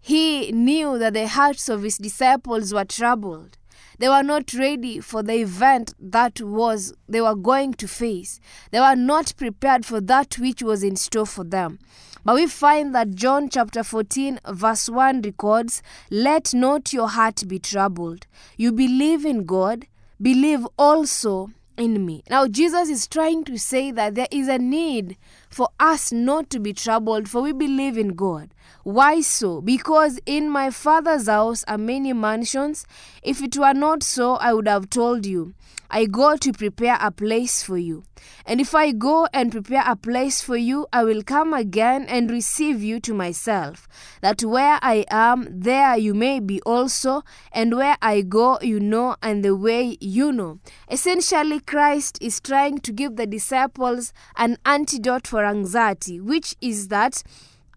he 0.00 0.52
knew 0.52 0.98
that 0.98 1.12
the 1.12 1.28
hearts 1.28 1.68
of 1.68 1.82
his 1.82 1.98
disciples 1.98 2.72
were 2.72 2.84
troubled. 2.84 3.58
They 3.98 4.08
were 4.08 4.22
not 4.22 4.52
ready 4.54 5.00
for 5.00 5.22
the 5.22 5.34
event 5.34 5.94
that 5.98 6.40
was 6.40 6.94
they 7.08 7.20
were 7.20 7.34
going 7.34 7.74
to 7.74 7.88
face. 7.88 8.40
They 8.70 8.80
were 8.80 8.96
not 8.96 9.34
prepared 9.36 9.84
for 9.84 10.00
that 10.00 10.38
which 10.38 10.62
was 10.62 10.82
in 10.82 10.96
store 10.96 11.26
for 11.26 11.44
them. 11.44 11.78
But 12.24 12.36
we 12.36 12.46
find 12.46 12.94
that 12.94 13.14
John 13.14 13.48
chapter 13.48 13.82
14 13.82 14.40
verse 14.48 14.88
1 14.88 15.22
records, 15.22 15.82
"Let 16.10 16.54
not 16.54 16.92
your 16.92 17.08
heart 17.08 17.44
be 17.48 17.58
troubled. 17.58 18.26
You 18.56 18.72
believe 18.72 19.24
in 19.24 19.44
God, 19.44 19.86
believe 20.20 20.66
also 20.78 21.50
in 21.76 22.04
me. 22.06 22.22
Now, 22.30 22.46
Jesus 22.46 22.88
is 22.88 23.06
trying 23.06 23.44
to 23.44 23.58
say 23.58 23.90
that 23.90 24.14
there 24.14 24.28
is 24.30 24.48
a 24.48 24.58
need 24.58 25.16
for 25.52 25.68
us 25.78 26.10
not 26.12 26.50
to 26.50 26.58
be 26.58 26.72
troubled, 26.72 27.28
for 27.28 27.42
we 27.42 27.52
believe 27.52 27.98
in 27.98 28.14
God. 28.14 28.54
Why 28.84 29.20
so? 29.20 29.60
Because 29.60 30.18
in 30.26 30.48
my 30.48 30.70
Father's 30.70 31.28
house 31.28 31.62
are 31.68 31.78
many 31.78 32.12
mansions. 32.12 32.86
If 33.22 33.42
it 33.42 33.56
were 33.56 33.74
not 33.74 34.02
so, 34.02 34.36
I 34.36 34.52
would 34.52 34.68
have 34.68 34.90
told 34.90 35.26
you. 35.26 35.54
I 35.94 36.06
go 36.06 36.38
to 36.38 36.52
prepare 36.54 36.96
a 37.00 37.10
place 37.10 37.62
for 37.62 37.76
you. 37.76 38.04
And 38.46 38.60
if 38.60 38.74
I 38.74 38.92
go 38.92 39.28
and 39.34 39.52
prepare 39.52 39.82
a 39.86 39.94
place 39.94 40.40
for 40.40 40.56
you, 40.56 40.86
I 40.90 41.04
will 41.04 41.22
come 41.22 41.52
again 41.52 42.06
and 42.08 42.30
receive 42.30 42.82
you 42.82 42.98
to 43.00 43.12
myself, 43.12 43.86
that 44.22 44.42
where 44.42 44.78
I 44.80 45.04
am, 45.10 45.48
there 45.50 45.96
you 45.98 46.14
may 46.14 46.40
be 46.40 46.62
also, 46.62 47.24
and 47.52 47.76
where 47.76 47.96
I 48.00 48.22
go, 48.22 48.58
you 48.62 48.80
know, 48.80 49.16
and 49.22 49.44
the 49.44 49.54
way 49.54 49.98
you 50.00 50.32
know. 50.32 50.60
Essentially, 50.90 51.60
Christ 51.60 52.16
is 52.22 52.40
trying 52.40 52.78
to 52.78 52.92
give 52.92 53.16
the 53.16 53.26
disciples 53.26 54.14
an 54.36 54.56
antidote 54.64 55.26
for 55.26 55.41
anxiety, 55.44 56.20
which 56.20 56.54
is 56.60 56.88
that 56.88 57.22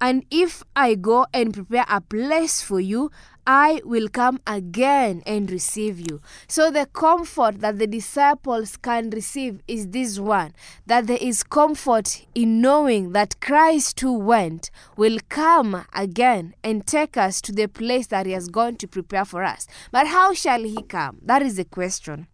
and 0.01 0.25
if 0.30 0.62
I 0.75 0.95
go 0.95 1.25
and 1.34 1.54
prepare 1.54 1.86
a 1.89 2.01
place 2.01 2.62
for 2.62 2.80
you, 2.80 3.12
I 3.47 3.82
will 3.86 4.10
come 4.10 4.39
again 4.47 5.21
and 5.25 5.49
receive 5.51 5.99
you. 5.99 6.19
So, 6.47 6.71
the 6.71 6.88
comfort 6.88 7.62
that 7.62 7.78
the 7.78 7.86
disciples 7.86 8.75
can 8.75 9.12
receive 9.12 9.62
is 9.67 9.89
this 9.89 10.19
one 10.19 10.54
that 10.88 11.06
there 11.08 11.19
is 11.21 11.43
comfort 11.43 12.25
in 12.34 12.60
knowing 12.60 13.12
that 13.12 13.39
Christ 13.41 13.99
who 13.99 14.17
went 14.17 14.71
will 14.97 15.19
come 15.30 15.86
again 15.93 16.56
and 16.63 16.86
take 16.88 17.17
us 17.17 17.39
to 17.41 17.51
the 17.51 17.67
place 17.67 18.08
that 18.08 18.25
He 18.25 18.32
has 18.32 18.47
gone 18.47 18.75
to 18.78 18.88
prepare 18.88 19.25
for 19.25 19.43
us. 19.43 19.67
But 19.91 20.08
how 20.08 20.34
shall 20.34 20.63
He 20.63 20.82
come? 20.82 21.19
That 21.21 21.43
is 21.43 21.56
the 21.56 21.65
question. 21.65 22.28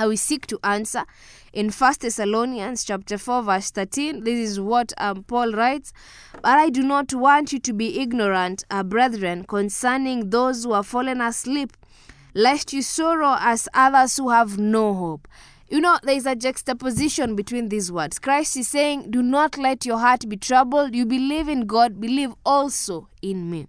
I 0.00 0.06
will 0.06 0.16
seek 0.16 0.46
to 0.46 0.58
answer. 0.64 1.04
In 1.52 1.68
1 1.68 1.94
Thessalonians 2.00 2.84
chapter 2.84 3.18
4 3.18 3.42
verse 3.42 3.70
13 3.70 4.24
this 4.24 4.50
is 4.50 4.58
what 4.58 4.94
um, 4.96 5.24
Paul 5.24 5.52
writes 5.52 5.92
but 6.40 6.58
I 6.58 6.70
do 6.70 6.82
not 6.82 7.12
want 7.12 7.52
you 7.52 7.58
to 7.58 7.72
be 7.74 8.00
ignorant 8.00 8.64
uh, 8.70 8.82
brethren 8.82 9.44
concerning 9.44 10.30
those 10.30 10.64
who 10.64 10.72
have 10.72 10.86
fallen 10.86 11.20
asleep 11.20 11.76
lest 12.32 12.72
you 12.72 12.80
sorrow 12.80 13.36
as 13.40 13.68
others 13.74 14.16
who 14.16 14.30
have 14.30 14.58
no 14.58 14.94
hope. 14.94 15.28
You 15.68 15.80
know 15.80 15.98
there 16.02 16.16
is 16.16 16.24
a 16.24 16.34
juxtaposition 16.34 17.36
between 17.36 17.68
these 17.68 17.92
words. 17.92 18.18
Christ 18.18 18.56
is 18.56 18.68
saying 18.68 19.10
do 19.10 19.22
not 19.22 19.58
let 19.58 19.84
your 19.84 19.98
heart 19.98 20.30
be 20.30 20.38
troubled. 20.38 20.94
You 20.94 21.04
believe 21.04 21.46
in 21.48 21.66
God. 21.66 22.00
Believe 22.00 22.32
also 22.46 23.08
in 23.20 23.50
me 23.50 23.66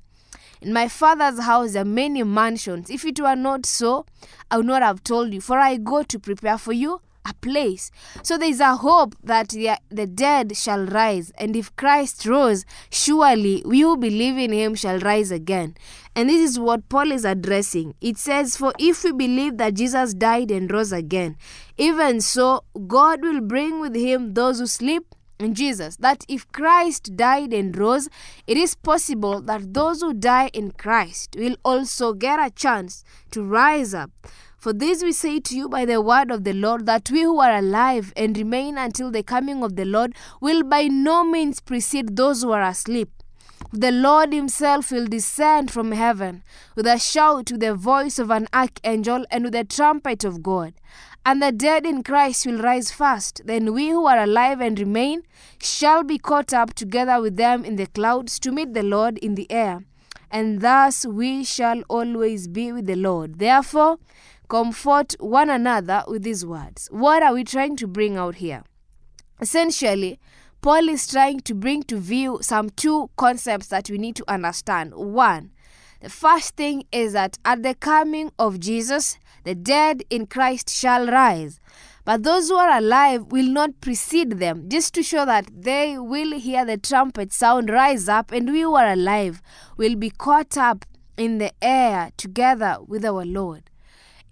in 0.61 0.73
my 0.73 0.87
father's 0.87 1.39
house 1.39 1.75
are 1.75 1.85
many 1.85 2.23
mansions. 2.23 2.89
If 2.89 3.03
it 3.03 3.19
were 3.19 3.35
not 3.35 3.65
so, 3.65 4.05
I 4.49 4.57
would 4.57 4.67
not 4.67 4.83
have 4.83 5.03
told 5.03 5.33
you, 5.33 5.41
for 5.41 5.57
I 5.57 5.77
go 5.77 6.03
to 6.03 6.19
prepare 6.19 6.57
for 6.57 6.71
you 6.71 7.01
a 7.25 7.33
place. 7.33 7.91
So 8.23 8.37
there 8.37 8.49
is 8.49 8.59
a 8.59 8.75
hope 8.75 9.15
that 9.23 9.49
the, 9.49 9.77
the 9.89 10.07
dead 10.07 10.55
shall 10.55 10.85
rise, 10.85 11.31
and 11.37 11.55
if 11.55 11.75
Christ 11.75 12.25
rose, 12.25 12.65
surely 12.91 13.63
we 13.65 13.81
who 13.81 13.97
believe 13.97 14.37
in 14.37 14.51
him 14.51 14.75
shall 14.75 14.99
rise 14.99 15.31
again. 15.31 15.75
And 16.15 16.29
this 16.29 16.51
is 16.51 16.59
what 16.59 16.89
Paul 16.89 17.11
is 17.11 17.25
addressing. 17.25 17.95
It 18.01 18.17
says, 18.17 18.57
For 18.57 18.73
if 18.77 19.03
we 19.03 19.11
believe 19.13 19.57
that 19.57 19.75
Jesus 19.75 20.13
died 20.13 20.51
and 20.51 20.71
rose 20.71 20.91
again, 20.91 21.37
even 21.77 22.21
so, 22.21 22.63
God 22.87 23.21
will 23.21 23.41
bring 23.41 23.79
with 23.79 23.95
him 23.95 24.33
those 24.33 24.59
who 24.59 24.67
sleep 24.67 25.15
Jesus 25.49 25.97
that 25.97 26.25
if 26.27 26.51
Christ 26.51 27.15
died 27.15 27.53
and 27.53 27.75
rose, 27.77 28.09
it 28.47 28.57
is 28.57 28.75
possible 28.75 29.41
that 29.41 29.73
those 29.73 30.01
who 30.01 30.13
die 30.13 30.49
in 30.53 30.71
Christ 30.71 31.35
will 31.37 31.57
also 31.63 32.13
get 32.13 32.39
a 32.39 32.49
chance 32.49 33.03
to 33.31 33.43
rise 33.43 33.93
up. 33.93 34.11
For 34.57 34.73
this 34.73 35.01
we 35.01 35.11
say 35.11 35.39
to 35.39 35.57
you 35.57 35.67
by 35.67 35.85
the 35.85 35.99
word 36.01 36.29
of 36.29 36.43
the 36.43 36.53
Lord, 36.53 36.85
that 36.85 37.09
we 37.09 37.23
who 37.23 37.39
are 37.39 37.57
alive 37.57 38.13
and 38.15 38.37
remain 38.37 38.77
until 38.77 39.09
the 39.09 39.23
coming 39.23 39.63
of 39.63 39.75
the 39.75 39.85
Lord 39.85 40.13
will 40.39 40.61
by 40.61 40.83
no 40.83 41.23
means 41.23 41.59
precede 41.59 42.15
those 42.15 42.43
who 42.43 42.51
are 42.51 42.61
asleep. 42.61 43.09
The 43.73 43.91
Lord 43.91 44.33
Himself 44.33 44.91
will 44.91 45.07
descend 45.07 45.71
from 45.71 45.93
heaven 45.93 46.43
with 46.75 46.85
a 46.85 46.99
shout, 46.99 47.51
with 47.51 47.61
the 47.61 47.73
voice 47.73 48.19
of 48.19 48.29
an 48.29 48.47
archangel, 48.53 49.25
and 49.31 49.45
with 49.45 49.53
the 49.53 49.63
trumpet 49.63 50.23
of 50.23 50.43
God. 50.43 50.73
And 51.23 51.41
the 51.41 51.51
dead 51.51 51.85
in 51.85 52.01
Christ 52.03 52.45
will 52.47 52.59
rise 52.59 52.91
first. 52.91 53.41
Then 53.45 53.73
we 53.73 53.89
who 53.89 54.07
are 54.07 54.19
alive 54.19 54.59
and 54.59 54.79
remain 54.79 55.21
shall 55.61 56.03
be 56.03 56.17
caught 56.17 56.51
up 56.51 56.73
together 56.73 57.21
with 57.21 57.37
them 57.37 57.63
in 57.63 57.75
the 57.75 57.85
clouds 57.85 58.39
to 58.39 58.51
meet 58.51 58.73
the 58.73 58.83
Lord 58.83 59.19
in 59.19 59.35
the 59.35 59.49
air. 59.51 59.83
And 60.31 60.61
thus 60.61 61.05
we 61.05 61.43
shall 61.43 61.81
always 61.89 62.47
be 62.47 62.71
with 62.71 62.87
the 62.87 62.95
Lord. 62.95 63.37
Therefore, 63.37 63.99
comfort 64.49 65.15
one 65.19 65.49
another 65.49 66.03
with 66.07 66.23
these 66.23 66.45
words. 66.45 66.87
What 66.91 67.21
are 67.21 67.33
we 67.33 67.43
trying 67.43 67.75
to 67.77 67.87
bring 67.87 68.17
out 68.17 68.35
here? 68.35 68.63
Essentially, 69.39 70.19
Paul 70.61 70.89
is 70.89 71.07
trying 71.07 71.41
to 71.41 71.53
bring 71.53 71.83
to 71.83 71.97
view 71.97 72.39
some 72.41 72.69
two 72.71 73.09
concepts 73.15 73.67
that 73.67 73.89
we 73.89 73.97
need 73.97 74.15
to 74.17 74.31
understand. 74.31 74.93
One, 74.95 75.51
the 76.01 76.09
first 76.09 76.55
thing 76.55 76.83
is 76.91 77.13
that 77.13 77.37
at 77.45 77.61
the 77.61 77.75
coming 77.75 78.31
of 78.39 78.59
Jesus, 78.59 79.17
the 79.43 79.55
dead 79.55 80.03
in 80.09 80.25
Christ 80.25 80.69
shall 80.69 81.07
rise. 81.07 81.59
But 82.03 82.23
those 82.23 82.49
who 82.49 82.55
are 82.55 82.77
alive 82.77 83.31
will 83.31 83.47
not 83.47 83.79
precede 83.81 84.39
them, 84.39 84.67
just 84.67 84.95
to 84.95 85.03
show 85.03 85.25
that 85.25 85.47
they 85.55 85.99
will 85.99 86.39
hear 86.39 86.65
the 86.65 86.77
trumpet 86.77 87.31
sound 87.31 87.69
rise 87.69 88.09
up, 88.09 88.31
and 88.31 88.51
we 88.51 88.61
who 88.61 88.73
are 88.73 88.91
alive 88.91 89.41
will 89.77 89.95
be 89.95 90.09
caught 90.09 90.57
up 90.57 90.85
in 91.17 91.37
the 91.37 91.51
air 91.61 92.11
together 92.17 92.77
with 92.87 93.05
our 93.05 93.23
Lord. 93.23 93.69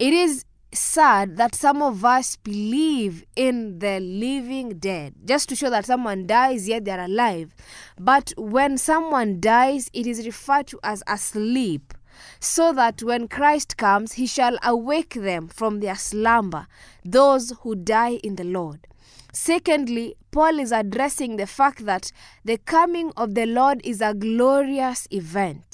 It 0.00 0.12
is 0.12 0.44
sad 0.72 1.36
that 1.36 1.54
some 1.54 1.82
of 1.82 2.04
us 2.04 2.36
believe 2.36 3.24
in 3.36 3.78
the 3.78 4.00
living 4.00 4.78
dead 4.78 5.14
just 5.24 5.48
to 5.48 5.56
show 5.56 5.70
that 5.70 5.86
someone 5.86 6.26
dies 6.26 6.68
yet 6.68 6.84
they're 6.84 7.04
alive. 7.04 7.54
But 7.98 8.32
when 8.36 8.78
someone 8.78 9.40
dies, 9.40 9.90
it 9.92 10.06
is 10.06 10.26
referred 10.26 10.66
to 10.68 10.80
as 10.82 11.02
asleep, 11.06 11.94
so 12.38 12.72
that 12.72 13.02
when 13.02 13.28
Christ 13.28 13.76
comes, 13.76 14.12
he 14.12 14.26
shall 14.26 14.58
awake 14.62 15.14
them 15.14 15.48
from 15.48 15.80
their 15.80 15.96
slumber, 15.96 16.66
those 17.04 17.52
who 17.62 17.74
die 17.74 18.20
in 18.22 18.36
the 18.36 18.44
Lord. 18.44 18.86
Secondly, 19.32 20.16
Paul 20.32 20.58
is 20.58 20.72
addressing 20.72 21.36
the 21.36 21.46
fact 21.46 21.86
that 21.86 22.10
the 22.44 22.58
coming 22.58 23.12
of 23.16 23.34
the 23.34 23.46
Lord 23.46 23.80
is 23.84 24.00
a 24.00 24.14
glorious 24.14 25.06
event. 25.10 25.69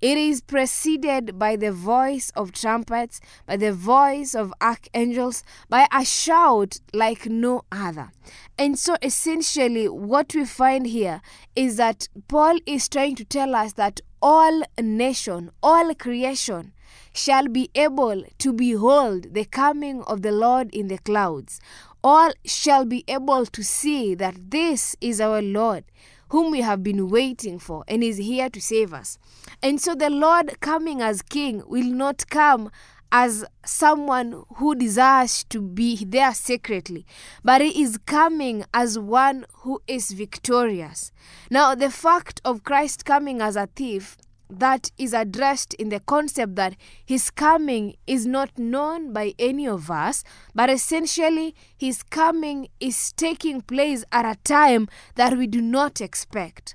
It 0.00 0.16
is 0.16 0.40
preceded 0.40 1.38
by 1.38 1.56
the 1.56 1.72
voice 1.72 2.32
of 2.34 2.52
trumpets, 2.52 3.20
by 3.46 3.58
the 3.58 3.74
voice 3.74 4.34
of 4.34 4.54
archangels, 4.58 5.42
by 5.68 5.86
a 5.92 6.06
shout 6.06 6.80
like 6.94 7.26
no 7.26 7.64
other. 7.70 8.10
And 8.56 8.78
so, 8.78 8.96
essentially, 9.02 9.88
what 9.90 10.34
we 10.34 10.46
find 10.46 10.86
here 10.86 11.20
is 11.54 11.76
that 11.76 12.08
Paul 12.28 12.60
is 12.64 12.88
trying 12.88 13.16
to 13.16 13.26
tell 13.26 13.54
us 13.54 13.74
that 13.74 14.00
all 14.22 14.62
nation, 14.80 15.50
all 15.62 15.94
creation, 15.94 16.72
shall 17.12 17.48
be 17.48 17.70
able 17.74 18.24
to 18.38 18.52
behold 18.54 19.34
the 19.34 19.44
coming 19.44 20.02
of 20.04 20.22
the 20.22 20.32
Lord 20.32 20.74
in 20.74 20.88
the 20.88 20.98
clouds. 20.98 21.60
All 22.02 22.32
shall 22.46 22.86
be 22.86 23.04
able 23.06 23.44
to 23.44 23.62
see 23.62 24.14
that 24.14 24.50
this 24.50 24.96
is 25.02 25.20
our 25.20 25.42
Lord 25.42 25.84
whom 26.30 26.50
we 26.50 26.60
have 26.60 26.82
been 26.82 27.08
waiting 27.08 27.58
for 27.58 27.84
and 27.86 28.02
is 28.02 28.16
here 28.16 28.48
to 28.50 28.60
save 28.60 28.92
us. 28.94 29.18
And 29.62 29.80
so 29.80 29.94
the 29.94 30.10
Lord 30.10 30.60
coming 30.60 31.00
as 31.00 31.22
king 31.22 31.62
will 31.66 31.84
not 31.84 32.28
come 32.30 32.70
as 33.12 33.44
someone 33.64 34.44
who 34.56 34.74
desires 34.74 35.44
to 35.44 35.60
be 35.60 36.04
there 36.04 36.32
secretly, 36.32 37.04
but 37.42 37.60
he 37.60 37.82
is 37.82 37.98
coming 38.06 38.64
as 38.72 38.98
one 38.98 39.44
who 39.58 39.82
is 39.86 40.12
victorious. 40.12 41.10
Now, 41.50 41.74
the 41.74 41.90
fact 41.90 42.40
of 42.44 42.62
Christ 42.62 43.04
coming 43.04 43.40
as 43.40 43.56
a 43.56 43.66
thief 43.66 44.16
that 44.50 44.90
is 44.98 45.12
addressed 45.14 45.74
in 45.74 45.88
the 45.88 46.00
concept 46.00 46.56
that 46.56 46.76
his 47.04 47.30
coming 47.30 47.94
is 48.06 48.26
not 48.26 48.58
known 48.58 49.12
by 49.12 49.34
any 49.38 49.66
of 49.66 49.90
us, 49.90 50.24
but 50.54 50.68
essentially 50.68 51.54
his 51.76 52.02
coming 52.02 52.68
is 52.80 53.12
taking 53.12 53.60
place 53.60 54.04
at 54.12 54.24
a 54.24 54.38
time 54.42 54.88
that 55.14 55.36
we 55.38 55.46
do 55.46 55.60
not 55.60 56.00
expect. 56.00 56.74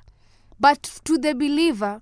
But 0.60 0.84
to 1.04 1.18
the 1.18 1.34
believer, 1.34 2.02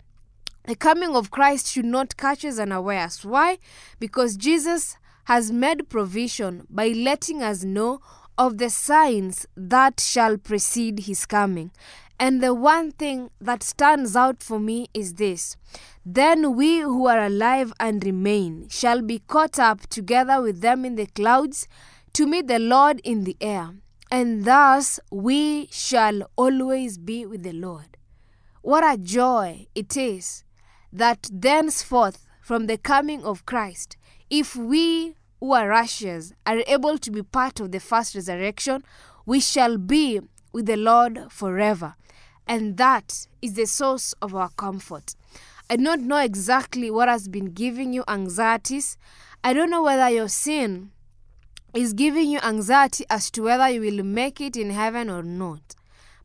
the 0.65 0.75
coming 0.75 1.15
of 1.15 1.31
Christ 1.31 1.67
should 1.67 1.85
not 1.85 2.15
catch 2.15 2.45
us 2.45 2.59
unawares. 2.59 3.25
Why? 3.25 3.57
Because 3.99 4.37
Jesus 4.37 4.95
has 5.25 5.51
made 5.51 5.89
provision 5.89 6.67
by 6.69 6.89
letting 6.89 7.41
us 7.41 7.63
know 7.63 7.99
of 8.37 8.57
the 8.57 8.69
signs 8.69 9.45
that 9.55 9.99
shall 9.99 10.37
precede 10.37 11.01
his 11.01 11.25
coming. 11.25 11.71
And 12.19 12.41
the 12.41 12.53
one 12.53 12.91
thing 12.91 13.31
that 13.41 13.63
stands 13.63 14.15
out 14.15 14.41
for 14.41 14.59
me 14.59 14.87
is 14.93 15.15
this 15.15 15.57
Then 16.05 16.55
we 16.55 16.79
who 16.79 17.07
are 17.07 17.25
alive 17.25 17.73
and 17.79 18.03
remain 18.03 18.67
shall 18.69 19.01
be 19.01 19.19
caught 19.19 19.59
up 19.59 19.87
together 19.87 20.41
with 20.41 20.61
them 20.61 20.85
in 20.85 20.95
the 20.95 21.07
clouds 21.07 21.67
to 22.13 22.27
meet 22.27 22.47
the 22.47 22.59
Lord 22.59 23.01
in 23.03 23.23
the 23.23 23.35
air, 23.41 23.71
and 24.11 24.45
thus 24.45 24.99
we 25.11 25.67
shall 25.71 26.21
always 26.35 26.97
be 26.97 27.25
with 27.25 27.43
the 27.43 27.53
Lord. 27.53 27.97
What 28.61 28.83
a 28.83 28.97
joy 28.97 29.67
it 29.75 29.97
is 29.97 30.43
that 30.91 31.27
thenceforth, 31.31 32.27
from 32.41 32.67
the 32.67 32.77
coming 32.77 33.23
of 33.23 33.45
Christ, 33.45 33.97
if 34.29 34.55
we 34.55 35.15
who 35.39 35.53
are 35.53 35.67
righteous 35.67 36.33
are 36.45 36.63
able 36.67 36.97
to 36.97 37.11
be 37.11 37.23
part 37.23 37.59
of 37.59 37.71
the 37.71 37.79
first 37.79 38.15
resurrection, 38.15 38.83
we 39.25 39.39
shall 39.39 39.77
be 39.77 40.21
with 40.53 40.67
the 40.67 40.77
Lord 40.77 41.19
forever. 41.29 41.95
And 42.47 42.77
that 42.77 43.27
is 43.41 43.53
the 43.53 43.65
source 43.65 44.13
of 44.21 44.35
our 44.35 44.49
comfort. 44.49 45.15
I 45.69 45.77
don't 45.77 46.07
know 46.07 46.17
exactly 46.17 46.91
what 46.91 47.07
has 47.07 47.27
been 47.27 47.53
giving 47.53 47.93
you 47.93 48.03
anxieties. 48.07 48.97
I 49.43 49.53
don't 49.53 49.69
know 49.69 49.83
whether 49.83 50.09
your 50.09 50.27
sin 50.27 50.91
is 51.73 51.93
giving 51.93 52.29
you 52.29 52.39
anxiety 52.39 53.05
as 53.09 53.31
to 53.31 53.43
whether 53.43 53.69
you 53.69 53.81
will 53.81 54.03
make 54.03 54.39
it 54.39 54.55
in 54.55 54.69
heaven 54.69 55.09
or 55.09 55.23
not. 55.23 55.75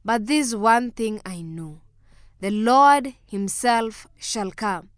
But 0.05 0.27
this 0.27 0.55
one 0.55 0.91
thing 0.91 1.21
I 1.25 1.41
know 1.43 1.81
the 2.41 2.51
Lord 2.51 3.15
Himself 3.27 4.07
shall 4.19 4.51
come. 4.51 4.91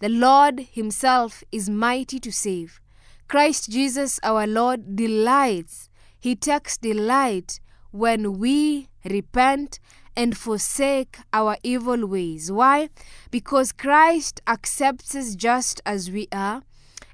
The 0.00 0.08
Lord 0.08 0.66
Himself 0.72 1.44
is 1.52 1.70
mighty 1.70 2.18
to 2.18 2.32
save. 2.32 2.80
Christ 3.28 3.70
Jesus 3.70 4.18
our 4.22 4.46
Lord 4.46 4.96
delights, 4.96 5.88
He 6.18 6.34
takes 6.34 6.76
delight 6.76 7.60
when 7.92 8.38
we 8.38 8.88
repent 9.04 9.78
and 10.16 10.36
forsake 10.36 11.18
our 11.32 11.56
evil 11.62 12.06
ways. 12.06 12.50
Why? 12.52 12.90
Because 13.30 13.72
Christ 13.72 14.40
accepts 14.46 15.14
us 15.14 15.34
just 15.34 15.80
as 15.86 16.10
we 16.10 16.28
are, 16.32 16.62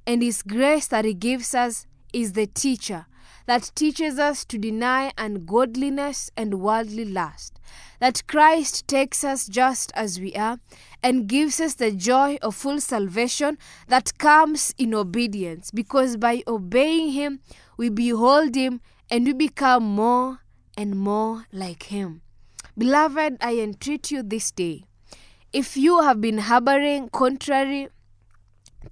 and 0.06 0.22
His 0.22 0.42
grace 0.42 0.87
that 0.88 1.04
He 1.04 1.14
gives 1.14 1.54
us 1.54 1.87
is 2.12 2.32
the 2.32 2.46
teacher 2.46 3.06
that 3.48 3.72
teaches 3.74 4.18
us 4.18 4.44
to 4.44 4.58
deny 4.58 5.11
ungodliness 5.16 6.30
and 6.37 6.61
worldly 6.61 7.06
lust. 7.06 7.58
That 7.98 8.26
Christ 8.26 8.87
takes 8.87 9.24
us 9.24 9.48
just 9.48 9.90
as 9.94 10.20
we 10.20 10.34
are 10.34 10.61
and 11.02 11.26
gives 11.26 11.58
us 11.58 11.74
the 11.74 11.90
joy 11.90 12.38
of 12.42 12.54
full 12.54 12.78
salvation 12.78 13.56
that 13.88 14.18
comes 14.18 14.74
in 14.76 14.94
obedience, 14.94 15.70
because 15.70 16.18
by 16.18 16.42
obeying 16.46 17.12
Him, 17.12 17.40
we 17.78 17.88
behold 17.88 18.54
Him 18.54 18.82
and 19.11 19.24
we 19.24 19.32
become 19.32 19.82
more 19.82 20.40
and 20.76 20.98
more 20.98 21.46
like 21.50 21.84
Him. 21.84 22.20
Beloved, 22.78 23.38
I 23.40 23.58
entreat 23.58 24.12
you 24.12 24.22
this 24.22 24.52
day. 24.52 24.84
If 25.52 25.76
you 25.76 26.02
have 26.02 26.20
been 26.20 26.38
harboring 26.38 27.08
contrary 27.08 27.88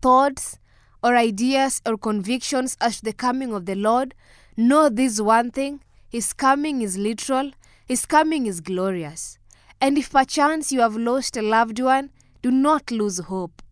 thoughts 0.03 0.59
or 1.05 1.14
ideas 1.14 1.83
or 1.87 1.96
convictions 1.96 2.77
as 2.81 2.96
to 2.96 3.05
the 3.05 3.12
coming 3.12 3.55
of 3.55 3.66
the 3.66 3.77
Lord, 3.77 4.12
know 4.57 4.88
this 4.88 5.20
one 5.20 5.53
thing 5.53 5.85
His 6.09 6.33
coming 6.33 6.83
is 6.83 6.99
literal, 6.99 7.53
His 7.87 8.07
coming 8.07 8.46
is 8.46 8.61
glorious. 8.61 9.38
And 9.81 9.96
if 9.96 10.11
perchance 10.11 10.72
you 10.72 10.81
have 10.81 10.96
lost 10.96 11.37
a 11.37 11.42
loved 11.42 11.79
one, 11.79 12.11
do 12.42 12.51
not 12.51 12.90
lose 12.90 13.18
hope. 13.18 13.62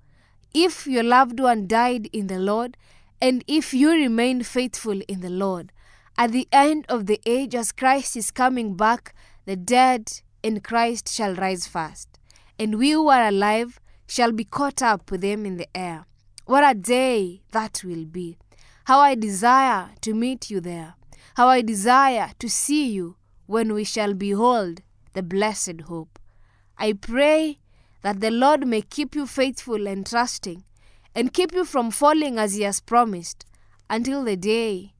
If 0.52 0.86
your 0.86 1.02
loved 1.02 1.40
one 1.40 1.66
died 1.66 2.08
in 2.12 2.28
the 2.28 2.38
Lord, 2.38 2.76
and 3.20 3.42
if 3.48 3.74
you 3.74 3.90
remain 3.90 4.44
faithful 4.44 5.00
in 5.08 5.22
the 5.22 5.30
Lord, 5.30 5.72
at 6.16 6.30
the 6.30 6.46
end 6.52 6.86
of 6.88 7.06
the 7.06 7.20
age, 7.26 7.56
as 7.56 7.72
Christ 7.72 8.16
is 8.16 8.30
coming 8.30 8.76
back, 8.76 9.13
the 9.44 9.56
dead 9.56 10.20
in 10.42 10.60
Christ 10.60 11.12
shall 11.12 11.34
rise 11.34 11.66
first, 11.66 12.18
and 12.58 12.78
we 12.78 12.92
who 12.92 13.08
are 13.08 13.28
alive 13.28 13.80
shall 14.06 14.32
be 14.32 14.44
caught 14.44 14.82
up 14.82 15.10
with 15.10 15.20
them 15.20 15.44
in 15.46 15.56
the 15.56 15.68
air. 15.76 16.06
What 16.46 16.68
a 16.68 16.74
day 16.74 17.42
that 17.52 17.82
will 17.84 18.04
be! 18.04 18.38
How 18.84 19.00
I 19.00 19.14
desire 19.14 19.90
to 20.02 20.14
meet 20.14 20.50
you 20.50 20.60
there! 20.60 20.94
How 21.36 21.48
I 21.48 21.62
desire 21.62 22.30
to 22.38 22.48
see 22.48 22.90
you 22.90 23.16
when 23.46 23.72
we 23.72 23.84
shall 23.84 24.14
behold 24.14 24.82
the 25.14 25.22
blessed 25.22 25.82
hope. 25.88 26.18
I 26.78 26.92
pray 26.92 27.58
that 28.02 28.20
the 28.20 28.30
Lord 28.30 28.66
may 28.66 28.82
keep 28.82 29.14
you 29.14 29.26
faithful 29.26 29.86
and 29.86 30.06
trusting, 30.06 30.64
and 31.14 31.32
keep 31.32 31.54
you 31.54 31.64
from 31.64 31.90
falling 31.90 32.38
as 32.38 32.54
He 32.54 32.62
has 32.62 32.80
promised, 32.80 33.46
until 33.88 34.24
the 34.24 34.36
day 34.36 34.94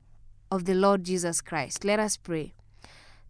of 0.50 0.64
the 0.64 0.74
Lord 0.74 1.04
Jesus 1.04 1.40
Christ. 1.40 1.84
Let 1.84 2.00
us 2.00 2.16
pray. 2.16 2.54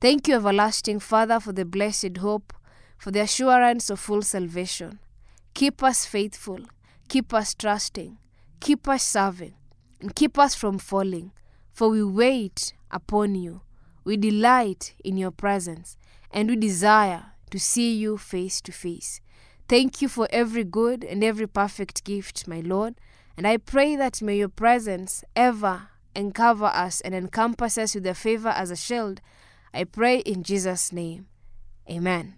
Thank 0.05 0.29
you, 0.29 0.35
everlasting 0.35 1.01
Father, 1.01 1.41
for 1.41 1.55
the 1.55 1.65
blessed 1.65 2.19
hope, 2.19 2.53
for 2.99 3.11
the 3.11 3.21
assurance 3.21 3.89
of 3.89 3.99
full 3.99 4.21
salvation. 4.21 4.99
Keep 5.55 5.83
us 5.83 6.05
faithful, 6.05 6.59
keep 7.09 7.33
us 7.33 7.55
trusting, 7.55 8.19
keep 8.61 8.87
us 8.87 9.03
serving, 9.03 9.55
and 10.03 10.15
keep 10.15 10.39
us 10.39 10.55
from 10.55 10.77
falling, 10.77 11.33
for 11.73 11.89
we 11.89 12.05
wait 12.05 12.75
upon 12.91 13.35
you. 13.35 13.63
We 14.05 14.19
delight 14.19 14.93
in 15.03 15.17
your 15.17 15.31
presence, 15.31 15.97
and 16.31 16.51
we 16.51 16.57
desire 16.57 17.33
to 17.51 17.59
see 17.59 17.97
you 17.97 18.19
face 18.19 18.61
to 18.61 18.73
face. 18.73 19.23
Thank 19.71 20.03
you 20.03 20.09
for 20.09 20.29
every 20.29 20.65
good 20.65 21.03
and 21.03 21.25
every 21.25 21.47
perfect 21.47 22.05
gift, 22.05 22.47
my 22.47 22.61
Lord, 22.61 22.97
and 23.39 23.47
I 23.47 23.57
pray 23.57 23.97
that 23.97 24.21
may 24.21 24.37
your 24.37 24.51
presence 24.51 25.25
ever 25.35 25.89
encover 26.15 26.67
us 26.67 27.01
and 27.01 27.15
encompass 27.15 27.79
us 27.79 27.95
with 27.95 28.05
your 28.05 28.13
favor 28.13 28.51
as 28.51 28.71
a 28.71 28.77
shield. 28.77 29.23
I 29.75 29.83
pray 29.83 30.19
in 30.19 30.45
Jesus' 30.45 30.93
name. 30.93 31.27
Amen. 31.91 32.37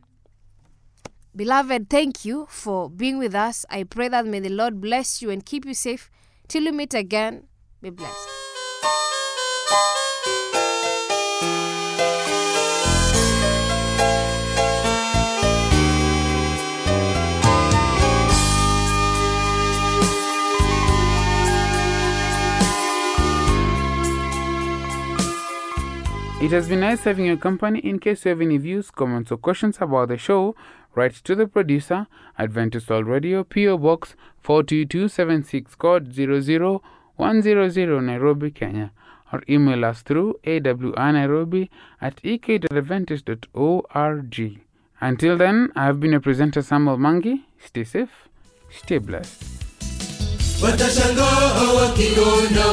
Beloved, 1.36 1.90
thank 1.90 2.24
you 2.24 2.46
for 2.48 2.88
being 2.88 3.18
with 3.18 3.34
us. 3.34 3.66
I 3.68 3.84
pray 3.84 4.08
that 4.08 4.24
may 4.24 4.40
the 4.40 4.48
Lord 4.48 4.80
bless 4.80 5.20
you 5.20 5.28
and 5.28 5.44
keep 5.44 5.66
you 5.66 5.74
safe. 5.74 6.10
Till 6.48 6.64
we 6.64 6.70
meet 6.70 6.94
again, 6.94 7.44
be 7.82 7.90
blessed. 7.90 8.28
It 26.38 26.52
has 26.52 26.68
been 26.68 26.80
nice 26.80 27.02
having 27.04 27.24
your 27.26 27.36
company. 27.38 27.78
In 27.80 27.98
case 27.98 28.24
you 28.24 28.28
have 28.30 28.40
any 28.42 28.58
views, 28.58 28.90
comments, 28.90 29.32
or 29.32 29.38
questions 29.38 29.78
about 29.80 30.08
the 30.08 30.18
show, 30.18 30.54
write 30.94 31.14
to 31.14 31.34
the 31.34 31.46
producer, 31.46 32.06
Adventist 32.38 32.90
World 32.90 33.06
Radio, 33.06 33.42
PO 33.42 33.78
Box 33.78 34.14
42276, 34.42 35.74
code 35.76 36.12
00100, 36.12 38.02
Nairobi, 38.02 38.50
Kenya, 38.50 38.92
or 39.32 39.42
email 39.48 39.82
us 39.84 40.02
through 40.02 40.38
awnairobi 40.46 41.70
at 42.02 42.20
ek.adventist.org. 42.22 44.60
Until 45.00 45.36
then, 45.38 45.72
I 45.74 45.84
have 45.86 46.00
been 46.00 46.10
your 46.12 46.20
presenter, 46.20 46.60
Samuel 46.62 46.98
Mangi. 46.98 47.44
Stay 47.58 47.84
safe, 47.84 48.28
stay 48.70 48.98
blessed. 48.98 49.42
watashangaa 50.62 51.72
wakiona, 51.78 52.66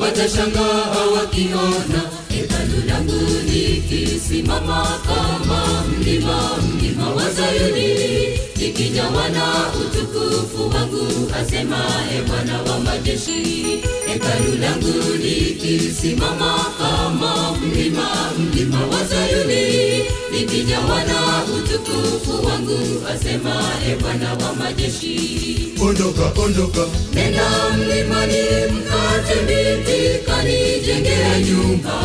watashangaa 0.00 1.06
wakiona 1.14 2.19
hekalu 2.30 2.78
langu 2.88 3.20
likisimama 3.50 4.86
kama 5.06 5.84
mlima, 5.98 6.50
mlima 6.74 7.10
wa 7.10 7.22
Sayuni, 7.30 8.29
likijawa 8.60 9.10
wana 9.10 9.44
utukufu 9.80 10.62
wangu, 10.76 11.06
asema 11.40 11.84
e 12.18 12.22
Bwana 12.22 12.62
wa 12.62 12.78
majeshi. 12.80 13.64
Hekalu 14.06 14.54
langu 14.60 15.12
likisimama 15.22 16.64
kama 16.78 17.52
mlima, 17.52 18.08
mlima 18.38 18.78
wa 18.86 19.06
Sayuni, 19.08 20.04
likijawa 20.32 20.84
wana 20.94 21.44
utukufu 21.56 22.46
wangu, 22.46 22.78
asema 23.14 23.62
e 23.90 23.96
Bwana 24.02 24.32
wa 24.34 24.54
majeshi. 24.54 25.72
ondoka 25.82 26.40
ondoka 26.42 26.86
Nenda 27.14 27.48
mlimani 27.76 28.42
mkate 28.72 29.34
miti 29.46 30.26
kanijengea 30.26 31.38
nyumba 31.40 32.00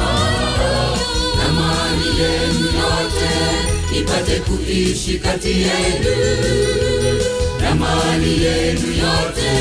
na 1.38 1.52
mali 1.54 2.22
yenu 2.22 2.66
yote 2.66 3.36
ipate 4.00 4.36
kuishi 4.40 5.20
kati 5.20 5.50
yenu 5.50 6.16
na 7.62 7.76
mali 7.76 8.44
yenu 8.44 8.88
yote 9.02 9.52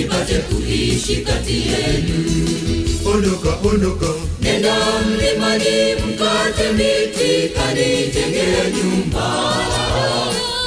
ipate 0.00 0.34
kuishi 0.34 1.16
kati 1.16 1.52
yenu. 1.52 2.48
ondoka 3.06 3.50
ondoka 3.68 4.06
Nenda 4.40 4.74
mlimani 5.06 5.94
mkate 5.94 6.72
miti 6.72 7.48
kanijengea 7.54 8.70
nyumba 8.70 9.54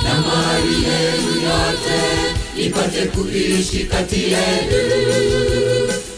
na 0.04 0.14
mali 0.22 0.76
yenu 0.88 1.32
yote 1.48 2.00
ipate 2.68 3.06
kuishi 3.06 3.80
kati 3.84 4.20
yenu 4.24 4.84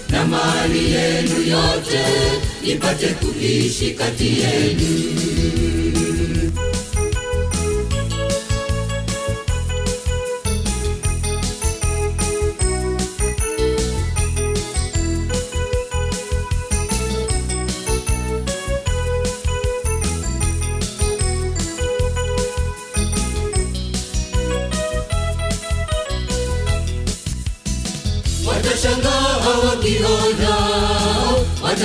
na 0.09 0.25
mali 0.27 0.91
yenu 0.93 1.41
yote 1.49 2.03
ipate 2.63 3.07
kuishi 3.07 3.91
kati 3.91 4.25
yenu. 4.27 5.15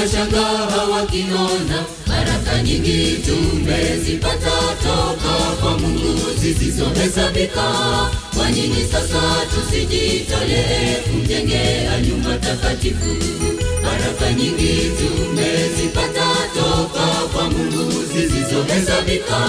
Watashangaa 0.05 0.85
wakinona 0.93 1.85
baraka 2.09 2.63
nyingi 2.63 3.17
tumezipata 3.27 4.51
toka 4.83 5.57
kwa 5.61 5.79
Mungu 5.79 6.31
zisizohesabika. 6.41 7.63
Kwa 8.37 8.51
nini 8.51 8.85
sasa 8.93 9.21
tusijitolee 9.55 10.95
kumjengea 11.05 12.01
nyumba 12.01 12.39
takatifu? 12.39 13.17
Baraka 13.83 14.33
nyingi 14.33 14.91
tumezipata 14.99 16.27
toka 16.55 17.07
kwa 17.33 17.51
Mungu 17.51 18.05
zisizohesabika. 18.15 19.41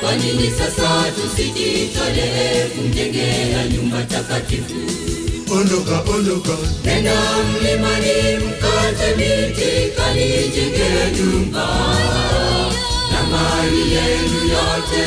Kwa 0.00 0.16
nini 0.16 0.50
sasa 0.58 1.04
tusijitolee 1.16 2.64
kumjengea 2.76 3.66
nyumba 3.68 4.02
takatifu? 4.02 4.74
Ondoka 5.50 6.02
ondoka. 6.14 6.56
Nenda 6.84 7.14
mlimani 7.60 8.36
mkate 8.46 9.16
miti 9.16 9.92
kanijengea 9.96 11.10
nyumba. 11.16 11.66
Na 13.12 13.22
mali 13.30 13.80
yenu 13.94 14.40
yote 14.52 15.04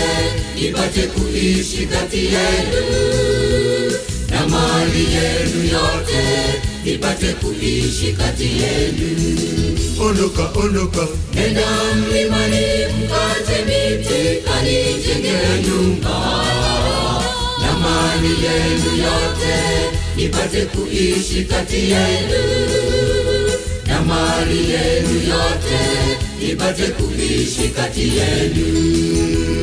ipate 0.67 1.01
kuishi 1.01 1.85
kati 1.85 2.17
yenu 2.25 2.83
na 4.29 4.47
mali 4.47 5.03
yenu 5.13 5.63
yote 5.63 6.23
ipate 6.85 7.27
kuishi 7.33 8.13
kati 8.13 8.43
yenu. 8.43 9.37
ondoka 10.01 10.59
ondoka. 10.59 11.07
Nenda 11.33 11.67
mlimani 11.95 12.65
mkate 12.85 13.65
miti 13.65 14.41
kanijengea 14.45 15.57
nyumba. 15.67 16.45
Na 17.61 17.79
mali 17.79 18.27
yenu 18.45 18.97
yote 19.03 19.57
ipate 20.17 20.65
kuishi 20.65 21.43
kati 21.45 21.75
yenu 21.75 22.43
na 23.87 24.01
mali 24.01 24.69
yenu 24.71 25.13
yote 25.29 25.79
nipate 26.41 26.83
kuishi 26.87 27.67
kati 27.69 28.01
yenu. 28.17 29.60